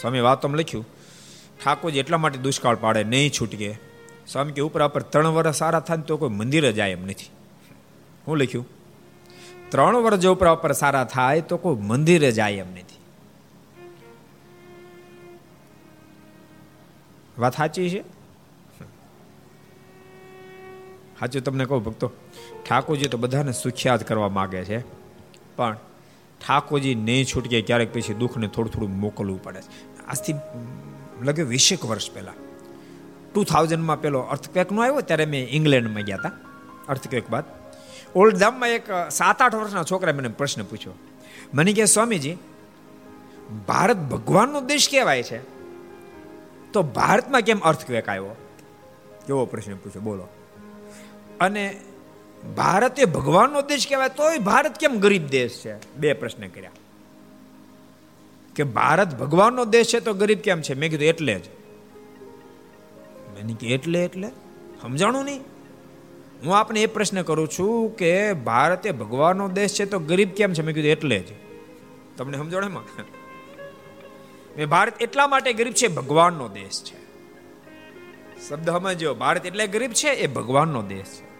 [0.00, 0.88] સ્વામી વાત વાતમાં લખ્યું,
[1.64, 3.91] ઠાકોરજી એટલા માટે દુષ્કાળ પાડે, નહીં છૂટકે.
[4.26, 7.30] સ્વામી કે ઉપર પર ત્રણ વર્ષ સારા થાય તો કોઈ મંદિર જાય એમ નથી.
[8.26, 8.66] હું લખ્યું?
[9.68, 13.00] ત્રણ વર્ષ જો ઉપરા ઉપર સારા થાય તો કોઈ મંદિરે જાય એમ નથી.
[17.38, 18.02] વાત સાચી છે?
[21.20, 22.12] સાચું તમને કહું ભક્તો,
[22.68, 24.80] ઠાકોરજી તો બધાને સુખ્યાત કરવા માગે છે.
[25.56, 25.76] પણ
[26.40, 30.02] ઠાકોરજી નહીં છૂટકે ક્યારેક પછી દુઃખને થોડું થોડું મોકલવું પડે છે.
[30.06, 30.34] આજથી
[31.22, 32.51] લગે વીસેક વર્ષ પહેલાં
[33.34, 36.30] ટુ થાઉઝન્ડમાં પેલો અર્થક્વેકનો આવ્યો ત્યારે મેં ઇંગ્લેન્ડમાં ગયા હતા
[36.88, 37.44] અર્થક્વેક બાદ.
[38.14, 40.92] ઓલ્ડ ધામમાં એક સાત આઠ વર્ષના છોકરાએ મને પ્રશ્ન પૂછ્યો.
[41.54, 42.36] મને કહે, સ્વામીજી,
[43.68, 45.38] ભારત ભગવાનનો દેશ કહેવાય છે.
[46.72, 48.36] તો ભારતમાં કેમ અર્થક્વેક આવ્યો?
[49.26, 50.02] કેવો પ્રશ્ન પૂછ્યો.
[50.02, 50.28] બોલો.
[51.40, 51.80] અને
[52.56, 55.96] ભારત એ ભગવાનનો દેશ કહેવાય, તોય ભારત કેમ ગરીબ દેશ છે?
[55.96, 56.70] બે પ્રશ્ન કર્યા.
[58.56, 60.74] કે ભારત ભગવાનનો દેશ છે તો ગરીબ કેમ છે?
[60.74, 61.61] મેં કીધું, એટલે જ.
[63.34, 64.28] મેં કે એટલે એટલે?
[64.82, 65.40] સમજાણું નહીં?
[66.44, 70.52] હું આપને એ પ્રશ્ન કરું છું કે ભારત એ ભગવાનનો દેશ છે તો ગરીબ કેમ
[70.52, 70.62] છે?
[70.62, 71.32] મેં કીધું, એટલે જ.
[72.16, 72.82] તમને સમજાણો એમાં?
[74.66, 77.02] ભારત એટલા માટે ગરીબ છે, ભગવાનનો દેશ છે.
[78.48, 81.32] શબ્દ સમજો ભારત એટલે ગરીબ છે, એ ભગવાનનો દેશ છે.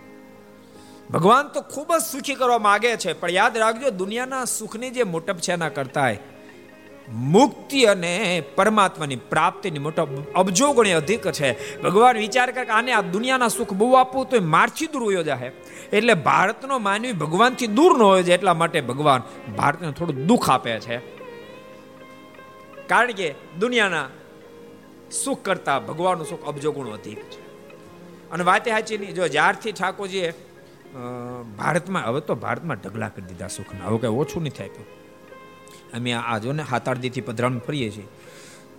[1.10, 5.36] ભગવાન તો ખૂબ જ સુખી કરવા માગે છે, પણ યાદ રાખજો, દુનિયાના સુખની જે મોટપ
[5.36, 6.10] છે એના કરતા
[7.12, 10.02] મુક્તિ અને પરમાત્માની પ્રાપ્તિની મોટો
[10.34, 11.80] અબજો ગણી અધિક છે.
[11.82, 15.52] ભગવાન વિચાર કરે કે આને આ દુનિયાના સુખ બહુ આપવું તો મારથી દૂર હોયો જાય
[15.92, 19.22] એટલે ભારતનો માનવી ભગવાનથી દૂર ન હોય જાય એટલા માટે ભગવાન
[19.56, 20.98] ભારતને થોડું દુઃખ આપે છે.
[22.86, 24.08] કારણ કે દુનિયાના
[25.24, 27.42] સુખ કરતા ભગવાનનું સુખ અબજો ગુણ અધિક છે.
[28.30, 30.32] અને વાતે સાચી જો જ્યારથી ઠાકોરજીએ
[31.58, 33.86] ભારતમાં, હવે તો ભારતમાં ઢગલા કરી દીધા સુખના.
[33.86, 35.01] હવે કઈ ઓછું નથી આપ્યું
[35.94, 38.08] અમે આ જો ને સાત આઠ દીથી પધરામ ફરીએ છીએ.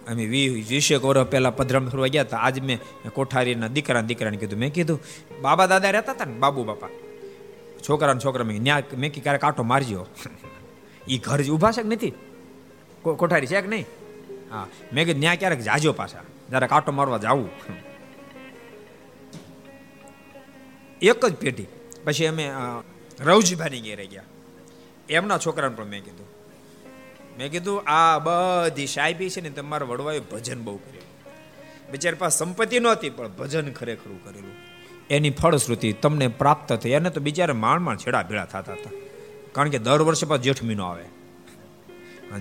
[0.07, 2.37] અમે વીસેક વર્ષ પહેલાં પધરામ ફરવા ગયા હતા.
[2.37, 4.59] આજ મેં કોઠારીના દીકરા દીકરાને કીધું.
[4.59, 5.01] મેં કીધું,
[5.41, 6.33] બાબા દાદા રહેતા હતા ને?
[6.33, 6.87] બાબુ, બાપા.
[7.89, 10.07] છોકરા છોકરા મેં ન્યા મેં કી ક્યારેક કાંટો મારજો.
[11.07, 12.09] એ ઘર જ ઊભા છે કે નથી?
[13.01, 13.85] કોઠારી છે કે નહીં?
[14.51, 14.67] હા.
[14.93, 16.21] મેં કીધું, ન્યા ક્યારેક જાજો પાછા.
[16.49, 17.49] જ્યારે કાંટો મારવા જાવું.
[21.01, 21.65] એક જ પેઢી.
[22.03, 22.51] પછી અમે
[23.19, 24.23] રવજીભાની ઘેરે ગયા.
[25.09, 26.32] એમના છોકરાને પણ મેં કીધું
[27.37, 31.07] મેં કીધું, આ બધી સાહેબી છે ને, તમારા વડવાએ ભજન બહુ કર્યું.
[31.91, 34.53] બિચાર પાસે સંપત્તિ નહોતી, પણ ભજન ખરેખરું કરેલું.
[35.09, 36.91] એની ફળશ્રુતિ તમને પ્રાપ્ત થઈ.
[36.91, 38.93] એને તો બિચારા માણ માણ છેડા ભેળા થતા હતા.
[39.51, 41.05] કારણ કે દર વર્ષે પાછો જેઠ મહિનો આવે.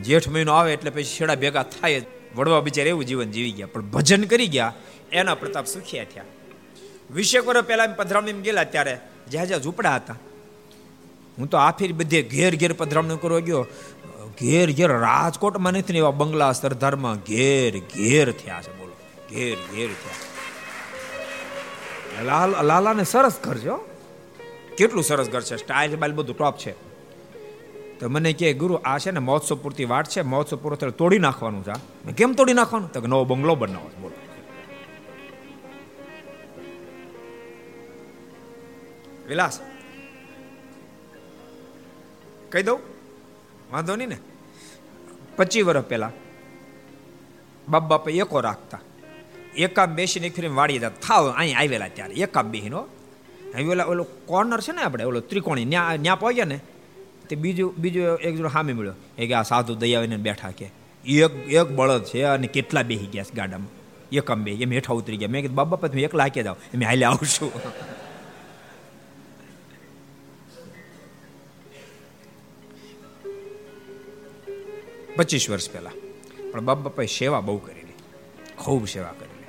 [0.03, 2.03] જેઠ મહિનો આવે એટલે પછી છેડા ભેગા થાય
[2.36, 4.74] વડવા બિચાર એવું જીવન જીવી ગયા, પણ ભજન કરી ગયા,
[5.12, 6.24] એના પ્રતાપ સુખિયા થયા.
[7.11, 8.95] વીસેક વર્ષ પહેલા પધરામણી ગયેલા ત્યારે
[9.30, 10.16] જ્યાં જ્યાં ઝૂંપડા હતા.
[11.38, 13.66] હું તો આફીર બધે ઘેર ઘેર પધરામણી કરવા ગયો.
[14.41, 18.93] ઘેર ઘેર રાજકોટમાં નથી ને એવા બંગલા સરદારમાં ઘેર ઘેર થયા છે, બોલો.
[19.30, 20.33] ઘેર ઘેર થયા
[22.22, 23.93] લાલ, લાલાને સરસ ઘર છે.
[24.76, 25.57] કેટલું સરસ ઘર છે.
[25.57, 26.72] સ્ટાઇલ બાઇલ બધું ટોપ છે.
[27.99, 30.22] તો મને કહે ગુરુ, આ છે ને મહોત્સવ પૂરતી વાટ છે.
[30.22, 32.12] મહોત્સવ પૂરો થયો તોડી નાખવાનું છે.
[32.12, 32.93] કેમ તોડી નાખવાનું?
[32.93, 34.14] તો નવો બંગલો બનાવો બોલો.
[39.28, 39.61] વિલાસ,
[42.49, 42.91] કહી દઉં?
[43.73, 44.18] વાંધો નહીં ને?
[45.37, 46.12] પચીસ વર્ષ પહેલા
[47.68, 48.81] બાપ બાપે એકો રાખતા.
[49.57, 50.89] એકા બેસીને એક ફેરી વાળી જતા.
[50.89, 52.14] થાવ, અહીં આવેલા ત્યારે.
[52.14, 52.89] એકા બેહીનો
[53.70, 56.61] ઓલા ઓલો કોર્નર છે ને આપણે, ઓલો ત્રિકોણી, ન્યા ન્યા પહોંચ્યા ને,
[57.29, 58.95] તે બીજું બીજું એક જણો સામે મળ્યો.
[59.18, 60.70] એ કે આ સાધુ દયાવીને બેઠા કે.
[61.05, 63.68] એક એક બળદ છે અને કેટલા બેહી ગયા ગાડામાં.
[64.12, 65.29] એકમ બે એમ હેઠા ઉતરી ગયા.
[65.29, 67.53] મેં કીધું બાબા પછી એકલા હાકે જાવ એમ હાલે આવશું.
[75.17, 75.91] પચીસ વર્ષ પહેલા.
[76.53, 77.93] પણ બાપ બાપાએ સેવા બહુ કરેલી
[78.57, 79.45] ખૂબ સેવા કરેલી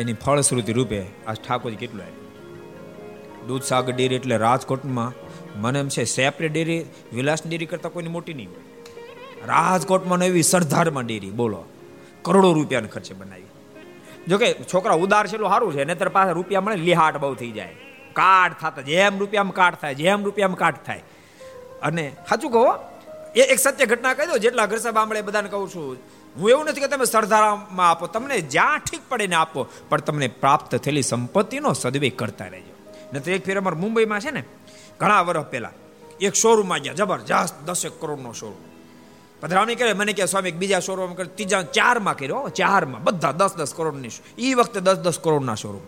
[0.00, 2.26] એની ફળશ્રુતિ રૂપે આ ઠાકોરજી કેટલું આવ્યું
[3.46, 5.12] દૂધસાગર ડેરી એટલે રાજકોટમાં,
[5.60, 8.58] મને એમ છે સેપરેટ ડેરી, વિલાસ ડેરી કરતાં કોઈની મોટી નહીં હોય.
[9.46, 11.64] રાજકોટમાં એવી સરદારમાં ડેરી, બોલો.
[12.22, 13.42] કરોડો રૂપિયાના ખર્ચે બનાવી.
[14.28, 17.74] જોકે છોકરા ઉદાર છે એટલું સારું છે, નહીતર પાસે રૂપિયા મળે લિહાટ બહુ થઈ જાય.
[18.12, 21.02] કાટ થતા, જેમ રૂપિયામાં કાટ થાય, જેમ રૂપિયામાં કાટ થાય.
[21.82, 22.95] અને સાચું કહો
[23.36, 25.96] એ એક સત્ય ઘટના કહી દો જેટલા ઘર સાહેબ આંબળે બધાને કહું છું.
[26.36, 30.28] હું એવું નથી કે તમે સરદારામાં આપો, તમને જ્યાં ઠીક પડે ને આપો, પણ તમને
[30.28, 32.74] પ્રાપ્ત થયેલી સંપત્તિનો સદવે કરતા રહેજો.
[33.12, 34.44] નહીં એક ફેર અમારે મુંબઈમાં છે ને,
[35.00, 35.74] ઘણા વર્ષ પહેલા,
[36.20, 38.62] એક શોરૂમમાં ગયા, જબરજસ્ત દસેક કરોડનો શોરૂમ
[39.40, 41.28] પધરાવણી કરે, મને કે સ્વામી બીજા શોરૂમ કરે.
[41.36, 45.84] ત્રીજા ચારમાં કર્યો ચારમાં, બધા દસ દસ કરોડની એ વખતે દસ દસ કરોડના શોરૂમ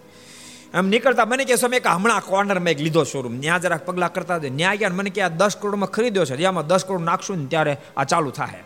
[0.74, 4.36] એમ નીકળતા મને કે સ્વામી કે હમણાં કોર્નરમાં એક લીધો શોરૂમ ત્યાં જરાક પગલા કરતા
[4.36, 6.36] હતા ત્યાં ગયા મને કે આ દસ કરોડમાં ખરીદ્યો છે.
[6.36, 8.62] જેમાં દસ કરોડ નાખશું ને ત્યારે આ ચાલુ થાય.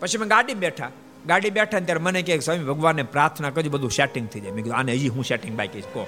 [0.00, 0.90] પછી મેં ગાડી બેઠા.
[1.26, 4.52] ગાડી બેઠા ને ત્યારે મને કે સ્વામી, ભગવાનને પ્રાર્થના કરજો, બધું સેટિંગ થઈ જાય.
[4.52, 6.06] મેં કીધું, આને હજી હું સેટિંગ બાકી કહો.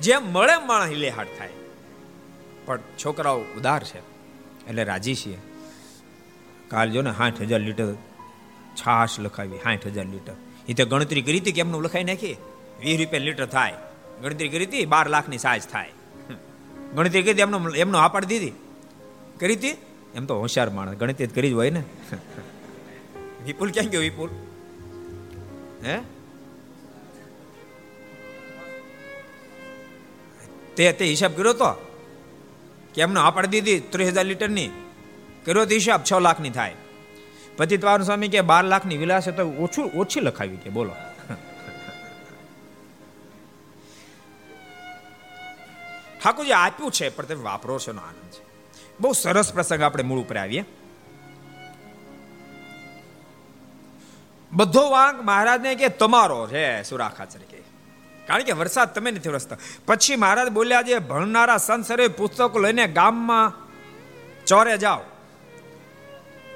[0.00, 1.48] જેમ મળે માણસ હાટ થાય.
[2.64, 3.98] પણ છોકરાઓ ઉદાર છે.
[4.68, 5.38] એટલે રાજી છીએ.
[6.68, 7.86] કાલ જો ને સાઠ હજાર લીટર
[8.74, 10.32] છાશ લખાવી, સાઠ હજાર લીટર.
[10.68, 12.36] એ તો ગણતરી કરી હતી કે એમનું લખાઈ નાખી
[12.80, 13.74] વીસ રૂપિયા લીટર થાય.
[14.22, 15.90] ગણતરી કરી હતી, બાર લાખની સાઈઝ થાય.
[16.94, 18.52] ગણતરી કરી એમનો એમનો હા પાડી દીધી.
[19.40, 19.76] કરી હતી?
[20.14, 21.82] એમ તો હોશિયાર માણસ, ગણતરી કરી જ હોય ને.
[23.44, 24.30] વિપુલ ક્યાં ગયો વિપુલ?
[25.84, 25.98] હે?
[30.76, 31.72] તે તે હિસાબ કર્યો તો?
[32.94, 34.70] કે એમનો હા દીધી ત્રીસ હજાર લીટરની?
[35.44, 36.74] કર્યો તો હિસાબ, છ લાખની થાય.
[37.56, 40.94] પછી તમારું સ્વામી કે બાર લાખની વિલાસ તો ઓછું ઓછી લખાવી કે બોલો.
[46.24, 48.44] ઠાકોરજી, આપ્યું છે, પણ તમે વાપરો છો આનંદ છે.
[49.00, 50.64] બહુ સરસ પ્રસંગ આપણે મૂળ ઉપર આવીએ.
[54.52, 57.62] બધો વાંક મહારાજને કે તમારો છે, સુરાખા તરીકે.
[58.26, 59.56] કારણ કે વરસાદ તમે નથી વરસતા.
[59.86, 63.52] પછી મહારાજ બોલ્યા જે ભણનારા સંત સરે પુસ્તકો લઈને ગામમાં
[64.46, 65.00] ચોરે જાઓ.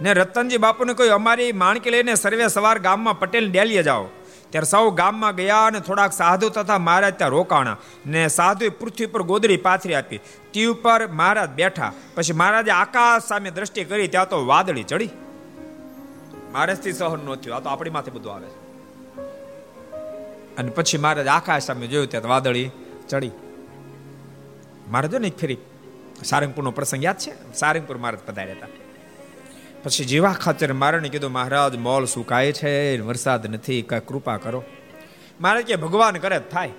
[0.03, 4.07] ને રતનજી બાપુને કહ્યું, અમારી માણકી લઈને સર્વે સવાર ગામમાં પટેલ ડેલીએ જાઓ.
[4.51, 7.77] ત્યારે સૌ ગામમાં ગયા અને થોડાક સાધુ તથા મહારાજ ત્યાં રોકાણા
[8.07, 10.21] ને સાધુએ પૃથ્વી પર ગોદડી પાથરી આપી.
[10.53, 11.93] તી ઉપર મહારાજ બેઠા.
[12.15, 15.11] પછી મહારાજે આકાશ સામે દ્રષ્ટિ કરી, ત્યાં તો વાદળી ચડી.
[16.53, 17.57] મહારાજથી સહન ન થયું.
[17.57, 18.49] આ તો આપણી માથે બધું આવે
[20.59, 22.71] અને પછી મહારાજ આકાશ સામે જોયું, ત્યાં વાદળી
[23.09, 23.35] ચડી.
[24.91, 25.61] મહારાજ ને એક ફેરી,
[26.25, 27.33] સારંગપુરનો પ્રસંગ યાદ છે?
[27.55, 28.88] સારંગપુર મહારાજ પધાર્યા હતા.
[29.83, 34.65] પછી જીવા ખાચર મારણે કીધું, મહારાજ, મોલ સુકાય છે, વરસાદ નથી કઈ કૃપા કરો.
[35.41, 36.71] મારે કે, ભગવાન કરે થાય.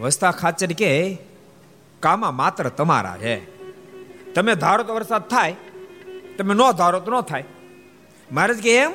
[0.00, 1.18] વસ્તા ખાચર કે,
[2.00, 3.58] કામા માત્ર તમારા છે.
[4.32, 5.56] તમે ધારો તો વરસાદ થાય,
[6.38, 7.44] તમે ન ધારો તો ન થાય.
[8.32, 8.92] મહારાજ કે, એમ?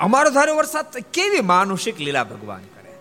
[0.00, 2.94] અમારો ધારો વરસાદ કેવી માનુષિક લીલા ભગવાન કરે.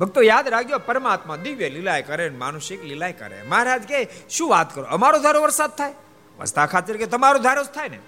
[0.00, 3.42] ભક્તો યાદ રાખજો, પરમાત્મા દિવ્ય લીલાય કરે માનુષિક લીલાય કરે.
[3.42, 4.84] મહારાજ કે, શું વાત કરો?
[4.84, 5.94] અમારો ધારો વરસાદ થાય?
[6.40, 7.98] વસ્તા ખાતર કે તમારો ધારો થાય ને?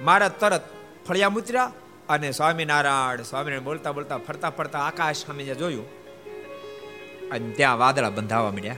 [0.00, 0.62] મારા તરત
[1.08, 1.72] ફળિયા મુતર્યા
[2.08, 5.84] અને સ્વામિનારાયણ સ્વામિનારાયણ બોલતા બોલતા, ફરતા ફરતા આકાશ સામે જ્યાં,
[7.30, 8.76] અને ત્યાં વાદળા બંધાવા મળ્યા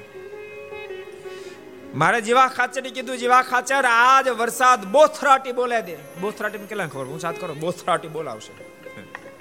[1.94, 2.48] મારે જીવા
[2.82, 5.96] ને કીધું, જીવા ખાચર આજ વરસાદ બોથરાટી બોલે દે.
[6.20, 7.04] બોથરાટી કેટલા ખબર?
[7.04, 8.52] હું સાથ કરો બોથરાટી બોલાવશે.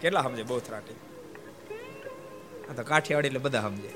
[0.01, 0.95] કેટલા સમજે બોથરાટી?
[2.69, 3.89] આ તો કાઠિયાવાડી એટલે બધા સમજે.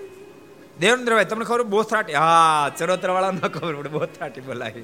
[0.80, 2.14] દેવેન્દ્રભાઈ, તમને ખબર બોથરાટી?
[2.14, 4.84] હા ચરોતર વાળા ન ખબર પડે બોથરાટી બોલાવી.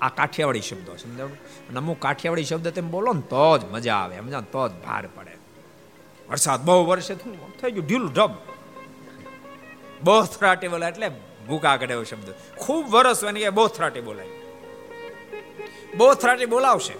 [0.00, 1.28] આ કાઠિયાવાડી શબ્દો સમજાવ
[1.68, 5.06] અને અમુક કાઠિયાવાડી શબ્દ તેમ બોલો ને તો જ મજા આવે સમજા તો જ ભાર
[5.06, 5.34] પડે.
[6.28, 7.86] વરસાદ બહુ વર્ષે શું થઈ ગયું?
[7.86, 8.32] ઢીલું ઢબ.
[10.04, 11.08] બોથરાટે બોલાય એટલે
[11.46, 12.28] ભૂકા કાઢે એવો શબ્દ.
[12.56, 14.26] ખૂબ વરસ હોય ને કે થ્રાટી બોલાય
[15.96, 16.94] બોથરાટી બોલાવશે.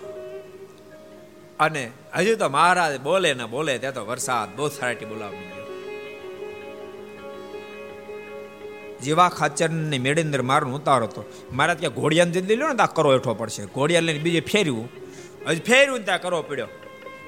[1.61, 5.58] અને હજુ તો મહારાજ બોલે ને બોલે, ત્યાં તો વરસાદ બોથરાટી બોલાવી
[9.03, 11.24] જેવા ખાચરની ની મારનો ઉતારો હતો.
[11.53, 13.64] મારા ત્યાં ઘોડિયાને જલ્દી લ્યો ને ત્યાં કરો હેઠો પડશે.
[13.64, 14.88] ઘોડિયા લઈને બીજે ફેર્યું.
[15.46, 16.68] હજી ફેર્યું ત્યાં કરો પડ્યો.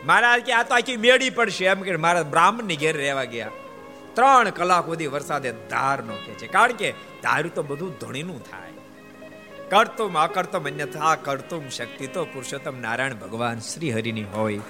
[0.07, 1.65] મહારાજ કે આ તો આખી મેળી પડશે.
[1.65, 3.51] એમ કે મારા બ્રાહ્મણની ઘેર રહેવા ગયા.
[4.15, 6.93] ત્રણ કલાક સુધી વરસાદે ધાર નો કે છે કારણ કે
[7.23, 8.71] ધાર્યું તો બધું ધણીનું થાય.
[9.71, 14.61] કરતુમ અકર્તુમ અન્યથા કર્તુમ શક્તિ તો પુરુષોત્તમ નારાયણ ભગવાન શ્રી હરિની હોય.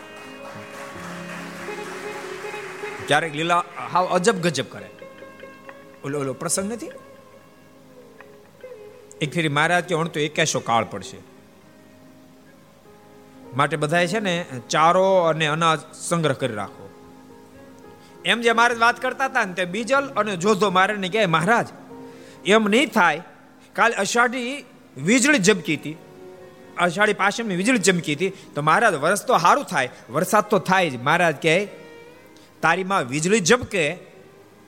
[3.09, 4.87] ક્યારેક લીલા, હાવ અજબ ગજબ કરે.
[6.05, 6.91] ઓલો ઓલો પ્રસંગ નથી?
[9.21, 11.17] એક ફેરી મહારાજ કે તો એકેશો કાળ પડશે.
[13.57, 16.91] માટે બધાએ છે ને, ચારો અને અનાજ સંગ્રહ કરી રાખો.
[18.25, 21.67] એમ જે મહારાજ વાત કરતા હતા ને, તે બીજલ અને જોધો મારે કહે, મહારાજ,
[22.47, 23.23] એમ નહીં થાય,
[23.73, 24.65] કાલ અષાઢી
[24.97, 25.97] વીજળી ઝબકી હતી.
[26.79, 28.33] અષાઢી પાછળની વીજળી ચમકી હતી.
[28.55, 30.97] તો મહારાજ, વરસ તો સારું થાય, વરસાદ તો થાય જ.
[31.03, 31.69] મહારાજ કહે,
[32.63, 33.99] તારીમાં વીજળી ઝબકે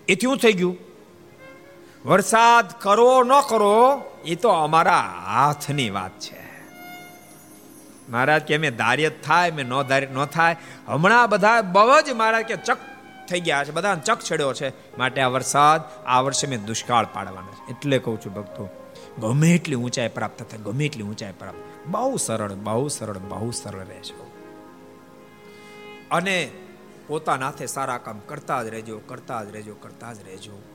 [0.09, 0.92] એથી હું થઈ ગયું.
[2.05, 6.43] વરસાદ કરો, ન કરો એ તો અમારા હાથની વાત છે.
[8.09, 10.57] મહારાજ કે, અમે ધાર્ય થાય મેં ન ધાર્ય, ન થાય.
[10.89, 12.79] હમણાં બધા બહુ જ મહારાજ કે ચક
[13.29, 14.99] થઈ ગયા છે, બધાને ચક છેડ્યો છે.
[14.99, 17.71] માટે આ વરસાદ, આ વર્ષે મેં દુષ્કાળ પાડવાનો છે.
[17.71, 18.69] એટલે કહું છું ભક્તો,
[19.19, 23.79] ગમે એટલી ઊંચાઈ પ્રાપ્ત થાય, ગમે એટલી ઊંચાઈ પ્રાપ્ત બહુ સરળ બહુ સરળ બહુ સરળ
[23.79, 24.31] રહેશો
[26.11, 26.51] અને
[27.07, 30.72] પોતાના હાથે સારા કામ કરતા જ રહેજો, કરતા જ રહેજો, કરતા જ રહેજો.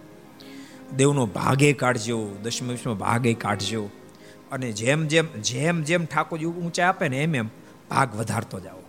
[0.95, 3.89] દેવનો ભાગે કાઢજો, દશમ ભાગે કાઢજો.
[4.51, 7.47] અને જેમ જેમ જેમ જેમ ઠાકોરજી ઊંચા આપે ને એમ એમ
[7.89, 8.79] ભાગ વધારતો જાઓ.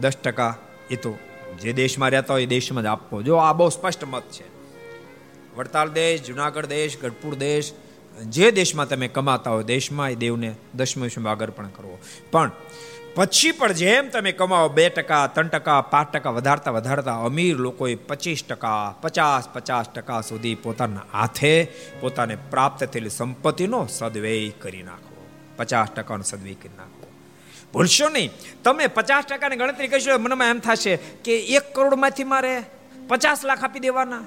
[0.00, 0.56] દસ ટકા
[0.90, 1.18] એ તો
[1.60, 3.22] જે દેશમાં રહેતા હોય એ દેશમાં જ આપવો.
[3.22, 4.44] જો આ બહુ સ્પષ્ટ મત છે.
[5.56, 7.72] વડતાલ દેશ, જુનાગઢ દેશ, ગઢપુર દેશ,
[8.28, 11.98] જે દેશમાં તમે કમાતા હોય, દેશમાં એ દેવને દસમ વિશ્વમાં આગળ પણ કરવો.
[12.30, 12.50] પણ
[13.14, 17.94] પછી પણ જેમ તમે કમાવો બે ટકા, ત્રણ ટકા, પાંચ ટકા, વધારતા વધારતા અમીર લોકોએ
[17.94, 25.26] પચીસ ટકા, પચાસ પચાસ ટકા સુધી પોતાના હાથે પોતાને પ્રાપ્ત થયેલી સંપત્તિનો સદવેય કરી નાખો.
[25.56, 27.12] પચાસ ટકાનો સદવેય કરી નાખો.
[27.72, 28.30] ભૂલશો નહીં.
[28.64, 32.62] તમે પચાસ ટકાની ગણતરી કરશો, મનમાં એમ થશે કે એક કરોડમાંથી મારે
[33.08, 34.22] પચાસ લાખ આપી દેવાના.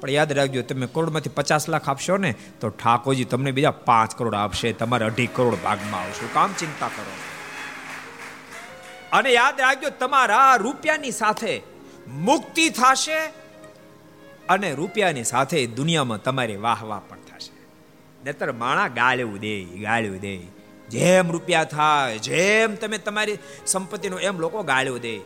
[0.00, 4.34] પણ યાદ રાખજો, તમે કરોડમાંથી પચાસ લાખ આપશો ને, તો ઠાકોરજી તમને બીજા પાંચ કરોડ
[4.34, 6.28] આપશે, તમારે અઢી કરોડ ભાગમાં આવશે.
[6.34, 7.29] કામ ચિંતા કરો.
[9.12, 11.62] અને યાદ રાખજો, તમારા રૂપિયાની સાથે
[12.08, 13.18] મુક્તિ થશે
[14.48, 17.66] અને રૂપિયાની સાથે દુનિયામાં તમારી વાહ વાહ પણ થશે.
[18.24, 20.36] નહીતર માણા ગાળ્યું દે ગાળ્યું દે.
[20.88, 25.18] જેમ રૂપિયા થાય, જેમ તમે તમારી સંપત્તિનો, એમ લોકો ગાળ્યું દે.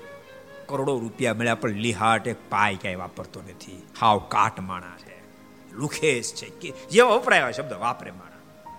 [0.66, 3.82] કરોડો રૂપિયા મળ્યા પણ લિહાટ એક પાય ક્યાંય વાપરતો નથી.
[4.00, 5.22] હાવ કાટ માણા છે.
[5.72, 6.46] લુખેશ છે.
[6.46, 8.70] કે જેવા વપરાય શબ્દ વાપરે માણા.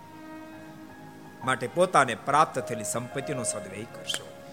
[1.45, 4.44] માટે પોતાને પ્રાપ્ત થયેલી સંપત્તિનો સદવ્યય કરશો.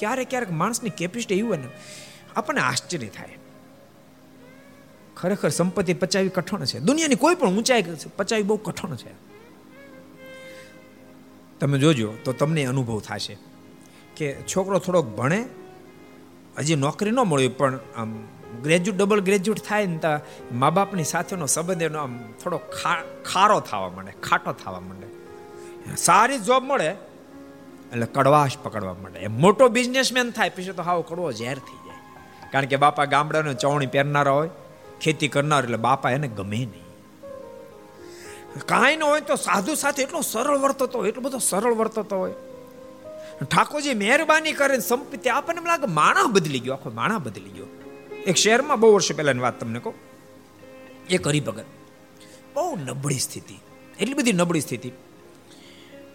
[0.00, 1.68] ક્યારેક ક્યારેક માણસની કેપેસિટી એવી ને,
[2.36, 3.36] આપણને આશ્ચર્ય થાય.
[5.16, 6.78] ખરેખર સંપત્તિ પચાવી કઠણ છે.
[6.80, 7.84] દુનિયાની કોઈ પણ ઊંચાઈ
[8.16, 9.12] પચાવી બહુ કઠણ છે.
[11.60, 13.34] તમે જોજો, તો તમને અનુભવ થશે
[14.16, 15.40] કે છોકરો થોડોક ભણે,
[16.58, 18.10] હજી નોકરી ન મળી, પણ આમ
[18.62, 20.12] ગ્રેજ્યુએટ ડબલ ગ્રેજ્યુએટ થાય ને તો
[20.52, 22.58] મા બાપની સાથેનો સંબંધ એનો આમ થોડો
[23.24, 25.08] ખારો થવા માંડે, ખાટો થવા માંડે.
[25.96, 26.90] સારી જોબ મળે
[27.92, 29.26] એટલે કડવાશ પકડવા માંડે.
[29.26, 31.96] મોટો બિઝનેસમેન થાય, પછી તો હાવ કડવો ઝેર થઈ જાય.
[32.50, 34.50] કારણ કે બાપા ગામડાનો ચવણી પહેરનારા હોય,
[35.00, 36.90] ખેતી કરનાર, એટલે બાપા એને ગમે નહીં.
[38.66, 42.32] કાંઈ ન હોય તો સાધુ સાથે એટલો સરળ વર્તતો હોય, એટલો બધો સરળ વર્તતો હોય.
[43.44, 47.66] ઠાકોરજી મહેરબાની કરે સંપત્તિ આપણને લાગે માણા બદલી ગયો, આખો માણા બદલી ગયો.
[48.26, 49.94] એક શહેરમાં બહુ વર્ષ પહેલાની વાત તમને કહું.
[51.10, 51.64] એક હરિભગત.
[52.54, 53.54] બહુ નબળી સ્થિતિ.
[54.00, 54.90] એટલી બધી નબળી સ્થિતિ.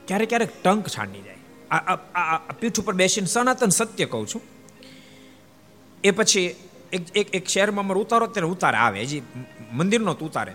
[0.07, 1.34] ક્યારેક ક્યારેક ટંક છાંડી જાય.
[1.71, 4.43] આ પીઠ ઉપર બેસીને સનાતન સત્ય કહું છું.
[6.03, 6.55] એ પછી
[6.93, 9.23] એક એક એક શહેરમાં અમારે ઉતારો ત્યારે ઉતારે આવે, હજી
[9.73, 10.53] મંદિરનો તો ઉતારે.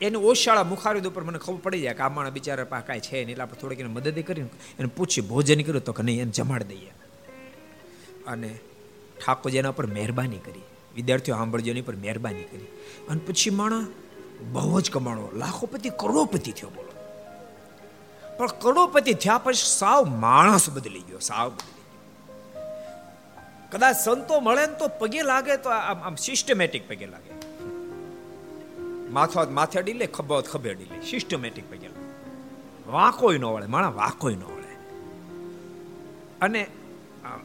[0.00, 3.16] એની ઓશાળા મુખારી ઉપર મને ખબર પડી જાય કે આ માણસ બિચારા પા કાંઈ છે
[3.16, 6.32] નહીં, એટલે આપણે થોડીક એને મદદ કરીને, એને પૂછી ભોજન કર્યું તો કે નહીં, એને
[6.38, 6.92] જમાડ દઈએ.
[8.26, 8.50] અને
[9.20, 10.66] ઠાકોરજી એના પર મહેરબાની કરી,
[10.96, 12.70] વિદ્યાર્થીઓ સાંભળજો, એની પર મહેરબાની કરી.
[13.08, 13.84] અને પછી માણા
[14.52, 16.85] બહુ જ કમાણો, લાખોપતિ કરોડોપતિ થયો બોલો.
[18.38, 21.84] પણ કરોડોપતિ થયા પછી સાવ માણસ બદલી ગયો, સાવ બદલી ગયો.
[23.72, 27.32] કદાચ સંતો મળે ને તો પગે લાગે તો આમ આમ સિસ્ટમેટિક પગે લાગે.
[29.10, 32.04] માથો માથે અડી લે ખભો ખભે અડી લે સિસ્ટમેટિક પગે લાગે.
[32.90, 34.74] વાંકોય ન વળે, માણા વાંકોય ન વળે.
[36.40, 36.66] અને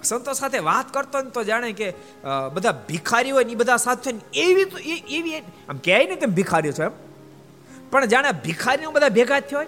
[0.04, 1.88] સંતો સાથે વાત કરતો ને તો જાણે કે
[2.54, 4.78] બધા ભિખારી હોય ને એ બધા સાથે ને એવી તો
[5.18, 6.96] એવી આમ કહેવાય ને તેમ ભિખારીઓ છો એમ.
[7.92, 9.68] પણ જાણે ભિખારીઓ બધા ભેગા થયા હોય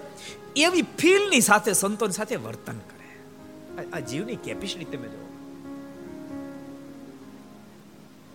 [0.56, 2.94] એવી ફીલની સાથે સંતોની સાથે વર્તન કરે.
[3.92, 5.24] આ- જીવની કેપેસિટી તમે જો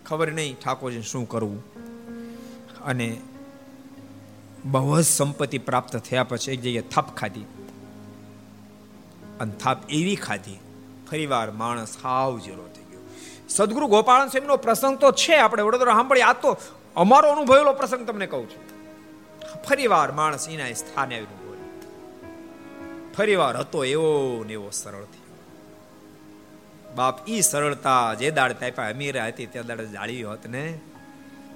[0.05, 1.63] ખબર નહીં ઠાકોરજી શું કરવું.
[2.83, 3.21] અને
[4.65, 7.41] બહુ જ સંપત્તિ પ્રાપ્ત થયા પછી એક જગ્યાએ થાપ ખાધી.
[9.39, 10.59] અને થાપ એવી ખાધી,
[11.11, 12.99] ફરીવાર માણસ હાવ જીરો થઈ ગયો.
[13.49, 16.57] સદગુરુ ગોપાલ સ્વામીનો પ્રસંગ તો છે, આપણે વડોદરા સાંભળી આ તો
[16.95, 18.69] અમારો અનુભવેલો પ્રસંગ તમને કહું છું.
[19.63, 21.38] ફરીવાર માણસ એના સ્થાને આવીને
[23.19, 25.35] બોલ્યો ફરીવાર હતો એવો ને એવો સરળ થયો.
[26.95, 30.79] બાપ ઈ સરળતા જે દાડ તાપ્યા અમીરા હતી તે દાડે જાળવી હોત ને,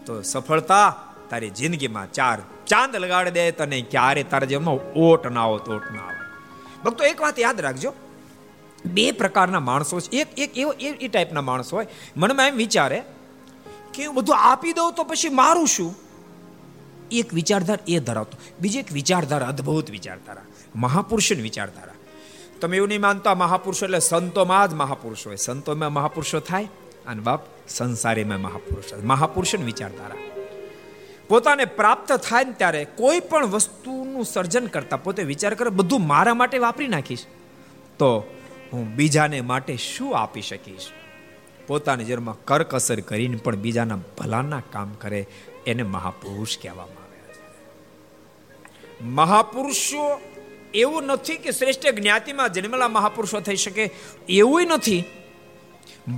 [0.05, 0.95] તો સફળતા
[1.29, 6.03] તારી જિંદગીમાં ચાર ચાંદ લગાડી દે તને ક્યારે તારા જેમાં ઓટ ના આવો ઓટ ના
[6.03, 6.23] આવે
[6.83, 7.93] ભક્તો, એક વાત યાદ રાખજો.
[8.85, 10.11] બે પ્રકારના માણસો છે.
[10.11, 11.87] એક એક એવો એ ટાઈપના માણસો હોય.
[12.17, 13.03] મનમાં એમ વિચારે
[13.93, 15.95] કે હું બધું આપી દઉં તો પછી મારું શું?
[17.11, 18.37] એક વિચારધાર એ ધરાવતો.
[18.61, 20.41] બીજી એક વિચારધારા, અદ્ભુત વિચારધારા.
[20.75, 21.93] મહાપુરુષની વિચારધારા.
[22.61, 25.35] તમે એવું નહીં માનતા, મહાપુરુષો એટલે સંતોમાં જ મહાપુરુષો હોય.
[25.35, 26.67] સંતોમાં મહાપુરુષો થાય
[27.07, 30.15] અને બાપ સંસારીમાં મહાપુરુષ મહાપુરુષોની વિચારધારા.
[31.27, 36.33] પોતાને પ્રાપ્ત થાય ને ત્યારે કોઈ પણ વસ્તુનું સર્જન કરતા પોતે વિચાર કરે, બધું મારા
[36.33, 37.25] માટે વાપરી નાખીશ.
[37.99, 38.35] તો
[38.73, 40.91] હું બીજાને માટે શું આપી શકીશ?
[41.67, 45.27] પોતાની જન્મમાં કરકસર કરીને પણ બીજાના ભલાના કામ કરે
[45.67, 47.43] એને મહાપુરુષ કહેવામાં આવે છે.
[49.05, 50.21] મહાપુરુષો
[50.73, 53.89] એવું નથી કે શ્રેષ્ઠ જ્ઞાતિમાં જન્મેલા મહાપુરુષો થઈ શકે.
[54.29, 55.03] એવું નથી.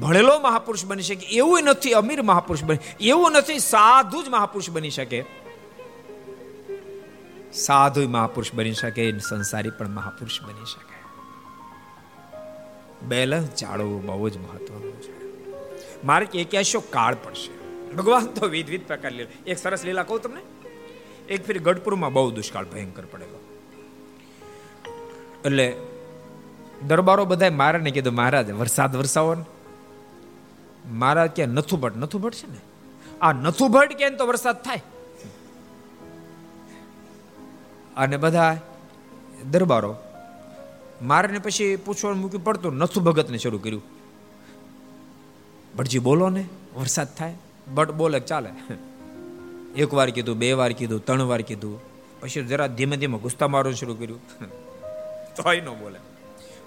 [0.02, 1.26] ભણેલો મહાપુરુષ બની શકે.
[1.26, 5.26] એવું નથી અમીર મહાપુરુષ બની એવું નથી સાધુ જ મહાપુરુષ બની શકે.
[7.54, 10.96] સાધુ મહાપુરુષ બની શકે સંસારી પણ મહાપુરુષ બની શકે.
[13.06, 15.16] બેલેન્સ જાળવવું બહુ જ મહત્વનું છે.
[16.06, 17.66] મારે કે એક્યાશો કાળ પડશે?
[17.94, 19.30] ભગવાન તો વિવિધ પ્રકાર લીલા.
[19.48, 20.42] એક સરસ લીલા કહું તમને.
[21.30, 23.45] એક ફેર ગઢપુરમાં બહુ દુષ્કાળ ભયંકર પડેલો.
[25.46, 25.76] એટલે
[26.88, 29.46] દરબારો બધા મહારાજને કીધું, મહારાજ, વરસાદ વરસાવો ને.
[30.92, 32.58] મહારાજ કે, નથું ભટ્ટ નથું ભટ છે ને?
[33.22, 34.84] આ નથું ભટ્ટ કે તો વરસાદ થાય.
[37.98, 38.58] અને બધા
[39.52, 39.96] દરબારો
[41.02, 43.84] મારે પછી પૂછવાનું મૂક્યું પડતું, નથું ભગતને શરૂ કર્યું.
[45.78, 47.36] ભટજી બોલો ને, વરસાદ થાય.
[47.74, 48.76] બટ બોલે, ચાલે.
[49.76, 51.82] એક વાર કીધું, બે વાર કીધું, ત્રણ વાર કીધું.
[52.20, 54.20] પછી જરા ધીમે ધીમે ગુસ્સા મારવાનું શરૂ કર્યું.
[55.36, 56.00] તોય ન બોલે.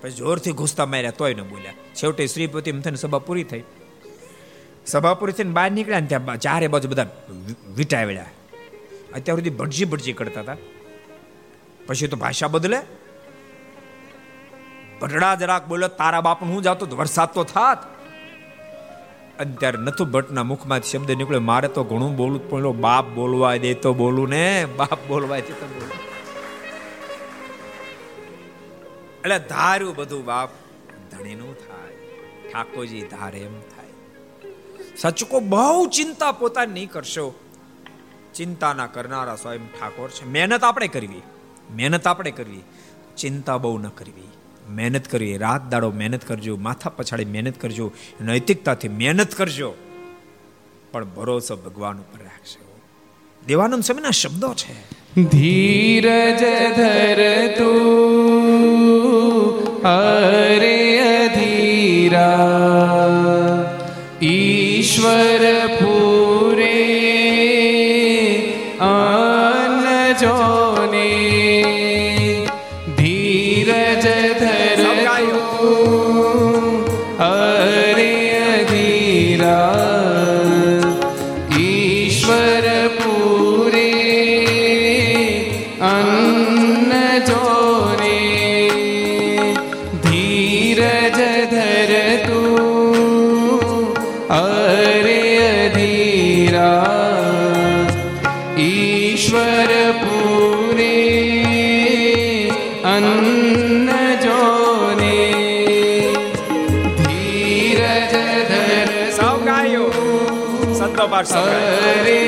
[0.01, 1.73] પછી જોરથી ઘૂસતા માર્યા, તોય ન બોલ્યા.
[1.73, 3.63] છેવટે શ્રીપતિ થઈને સભા પૂરી થઈ.
[4.87, 7.07] સભા પૂરી થઈને બહાર નીકળ્યા ને ત્યાં ચારે બાજુ બધા
[7.77, 8.27] વિટાવ્યા.
[9.15, 10.57] અત્યાર સુધી ભટજી ભટજી કરતા હતા.
[11.87, 12.79] પછી તો ભાષા બદલે.
[15.01, 17.99] ભટડા જરાક બોલ્યો, તારા બાપ હું જાતો વરસાદ તો થાત.
[19.39, 23.75] અને ત્યારે નથુ ભટ્ટના મુખમાંથી શબ્દ નીકળ્યો, મારે તો ઘણું બોલવું પણ બાપ બોલવા દે
[23.75, 26.18] તો બોલું ને, બાપ બોલવા દે તો બોલું.
[29.21, 30.51] એટલે ધાર્યું બધું બાપ
[31.13, 31.95] ધણીનું થાય,
[32.53, 33.93] ઠાકોરજી ધારે એમ થાય.
[34.97, 37.35] સચકો બહુ ચિંતા પોતાની નહીં કરશો.
[38.35, 40.25] ચિંતા ના કરનારા સ્વયં ઠાકોર છે.
[40.29, 41.23] મહેનત આપણે કરવી,
[41.77, 42.63] મહેનત આપણે કરવી.
[43.17, 44.31] ચિંતા બહુ ન કરવી.
[44.69, 49.75] મહેનત કરવી, રાત દાડો મહેનત કરજો, માથા પછાડી મહેનત કરજો, નૈતિકતાથી મહેનત કરજો.
[50.93, 52.81] પણ ભરોસો ભગવાન ઉપર રાખશો
[53.47, 54.98] દેવાનંદ સ્વામીના શબ્દો છે.
[55.27, 56.43] ધીરજ
[56.77, 57.21] ધર
[57.57, 58.89] તું
[59.85, 60.79] અરે
[61.15, 62.29] અધીરા
[64.23, 65.58] ઈશ્વર
[99.29, 100.89] ઈશ્વરપુરી
[102.85, 103.91] અન્ન
[104.23, 105.19] જોને
[107.01, 109.89] ધીરજ ધર સૌ ગાયો
[110.73, 112.19] સંતો પાઠ સરે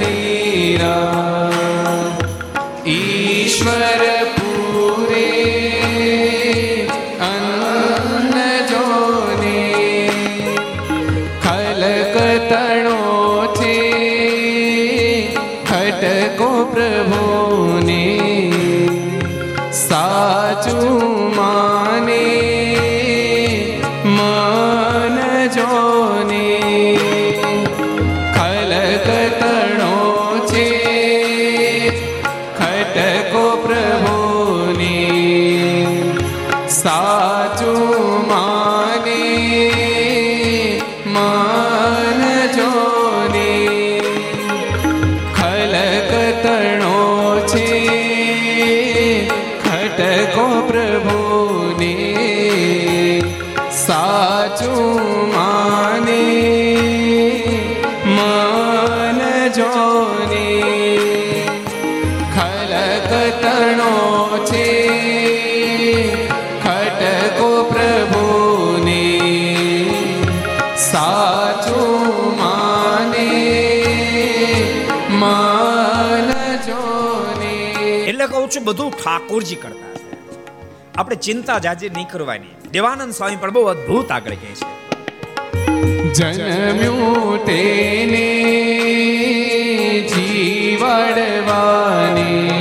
[0.00, 1.22] ધીરા
[2.90, 4.11] ઈશ્વર
[79.04, 80.02] ઠાકોરજી કરતા છે
[80.94, 82.70] આપણે ચિંતા જાજે નહીં કરવાની.
[82.70, 84.82] દેવાનંદ સ્વામી પણ બહુ અદ્ભુત આગળ કહે છે.
[86.12, 88.48] જન્મ્યું તેને
[90.08, 92.51] જીવડવાની.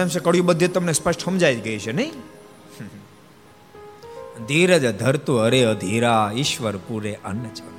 [0.00, 2.12] મને છે કડિયું બધે તમને સ્પષ્ટ સમજાઈ ગઈ છે, નહીં?
[4.46, 7.78] ધીરજ ધરતું અરે અધીરા, ઈશ્વર પૂરે અન્ન ચોને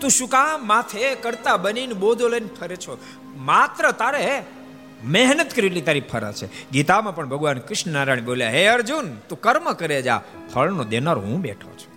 [0.00, 2.98] તું શું કામ માથે કરતા બનીને બોધો લઈને ફરે છો?
[3.36, 4.42] માત્ર તારે
[5.04, 6.70] મહેનત કરેલી તારી ફરજ છે.
[6.70, 10.22] ગીતામાં પણ ભગવાન કૃષ્ણ નારાયણ બોલ્યા, હે અર્જુન, તું કર્મ કરે જા,
[10.54, 11.90] ફળનો દેનાર હું બેઠો છું.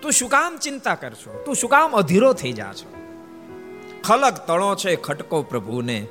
[0.00, 1.42] તું શું કામ ચિંતા કરશો?
[1.46, 2.94] તું શું કામ અધીરો થઈ જા છો?
[4.04, 6.06] ખલક તળો છે ખટકો પ્રભુને.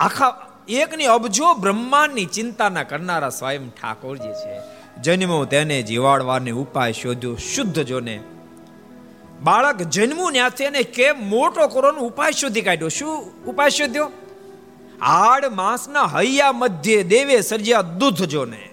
[0.00, 4.80] આખા એકની અબજો બ્રહ્માંડની ચિંતાના કરનારા સ્વયં ઠાકોરજી છે.
[5.02, 8.20] જન્મો તેને જીવાડવાને ઉપાય શોધ્યો શુદ્ધ જોને.
[9.42, 12.88] બાળક જન્મું ત્યાંથી એને કેમ મોટો કરવાનો ઉપાય શોધી કાઢ્યો?
[12.88, 14.10] શું ઉપાય શોધ્યો?
[15.00, 18.68] આડ માસના હૈયા મધ્યે દેવે સર્જ્યા દૂધ જોને.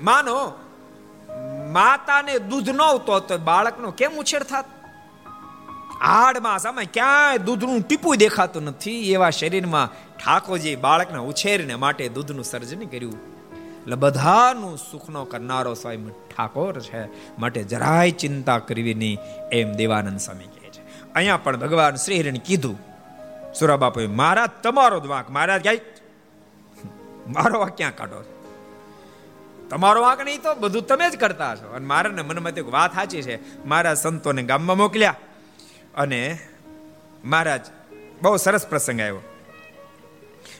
[0.00, 0.52] માનો,
[1.72, 4.77] માતાને દૂધ ન આવતો તો બાળકનો કેમ ઉછેર થાત?
[6.02, 9.12] હાડ સામે ક્યાંય દૂધનું ટીપું દેખાતું નથી.
[9.12, 13.16] એવા શરીરમાં ઠાકોરજી બાળકના ઉછેરને માટે દૂધનું સર્જન કર્યું.
[13.82, 17.02] એટલે બધાનું સુખનો કરનારો સ્વયં ઠાકોર છે.
[17.38, 19.18] માટે જરાય ચિંતા કરવી નહીં,
[19.52, 21.12] એમ દેવાનંદ સ્વામી કહે છે.
[21.12, 22.76] અહીંયા પણ ભગવાન શ્રી હરિને કીધું,
[23.52, 25.30] સુરા બાપુએ મારા તમારો જ વાંક.
[25.30, 25.78] મારા ક્યાંય
[27.28, 28.24] મારો વાંક ક્યાં કાઢો
[29.70, 31.72] તમારો વાંક નહીં તો બધું તમે જ કરતા છો.
[31.74, 33.64] અને મારા મનમાં એક વાત સાચી છે.
[33.66, 35.14] મારા સંતોને ગામમાં મોકલ્યા.
[35.98, 36.38] અને
[37.24, 37.60] મહારાજ,
[38.22, 39.22] બહુ સરસ પ્રસંગ આવ્યો.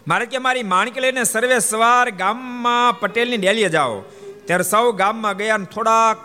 [0.08, 4.00] મારે કે મારી માણકી લઈને સર્વે સવાર ગામમાં પટેલની ડેલીએ જાઓ.
[4.44, 6.16] ત્યારે સૌ ગામમાં ગયા થોડાક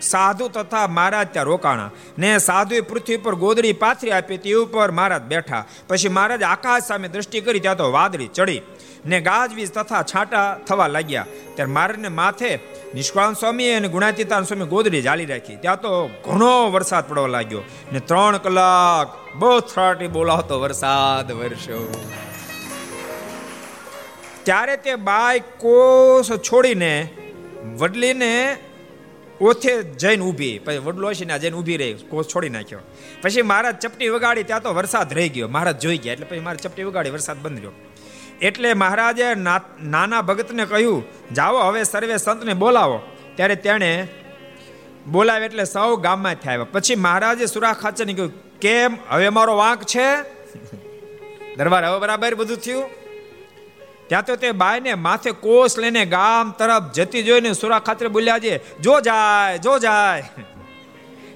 [0.00, 1.90] સાધુ તથા મહારાજ ત્યાં રોકાણા.
[2.18, 5.64] ને સાધુએ પૃથ્વી પર ગોદડી પાથરી આપી, તે ઉપર મહારાજ બેઠા.
[5.88, 8.62] પછી મહારાજ આકાશ સામે દ્રષ્ટિ કરી, ત્યાં તો વાદળી ચડી.
[9.04, 11.26] ને ગાજવીજ તથા છાંટા થવા લાગ્યા.
[11.54, 12.58] ત્યારે મારને માથે
[12.94, 15.56] નિષ્કાળ સ્વામી અને ગુણાતીતાન સ્વામી ગોદડી જાળી રાખી.
[15.56, 21.88] ત્યાં તો ઘણો વરસાદ પડવા લાગ્યો ને ત્રણ કલાક બહુ થરાટી બોલાવતો વરસાદ વરસ્યો.
[24.42, 27.08] ત્યારે તે બાય કોષ છોડીને
[27.78, 28.56] વડલીને
[29.40, 30.58] ઓથે જઈને ઊભી.
[30.58, 32.80] પછી વડલો છે ને જઈને ઊભી રહી કોષ છોડી નાખ્યો.
[33.22, 35.48] પછી મહારાજ ચપટી વગાડી, ત્યાં તો વરસાદ રહી ગયો.
[35.48, 37.72] મહારાજ જોઈ ગયા, એટલે પછી મારે ચપટી વગાડી, વરસાદ બંધ રહ્યો.
[38.42, 42.98] એટલે મહારાજે નાના ભગતને કહ્યું, જાઓ હવે સર્વે સંતને બોલાવો.
[43.36, 44.08] ત્યારે તેણે
[45.06, 48.96] બોલાવે એટલે સૌ ગામમાં થાય પછી મહારાજે સુરા ખાચરને કહ્યું, કેમ?
[49.10, 50.08] હવે મારો વાંક છે?
[51.56, 52.84] દરબાર હવે બરાબર બધું થયું.
[54.08, 58.54] ત્યાં તો તે બાયને માથે કોષ લઈને ગામ તરફ જતી જોઈને સુરા ખાતરે બોલ્યા છે,
[58.80, 60.24] જો જાય જો જાય.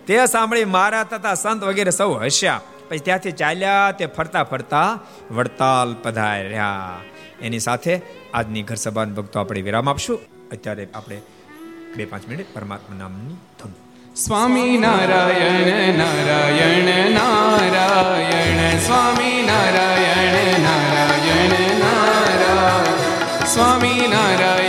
[0.06, 2.60] તે સાંભળી મારા તથા સંત વગેરે સૌ હસ્યા.
[2.90, 4.98] પછી ત્યાંથી ચાલ્યા, તે ફરતા ફરતા
[5.30, 6.96] વડતાલ પધાર્યા.
[7.42, 8.00] એની સાથે
[8.34, 10.18] આજની ઘર સભાન ભક્તો આપણે વિરામ આપશું.
[10.52, 11.20] અત્યારે આપણે
[11.96, 13.72] બે પાંચ મિનિટ પરમાત્મા નામની ધૂન.
[14.14, 23.44] સ્વામી નારાયણ નારાયણ નારાયણ, સ્વામી નારાયણ નારાયણ નારાયણ.
[23.44, 24.59] સ્વામી નારાયણ.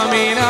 [0.00, 0.49] Swami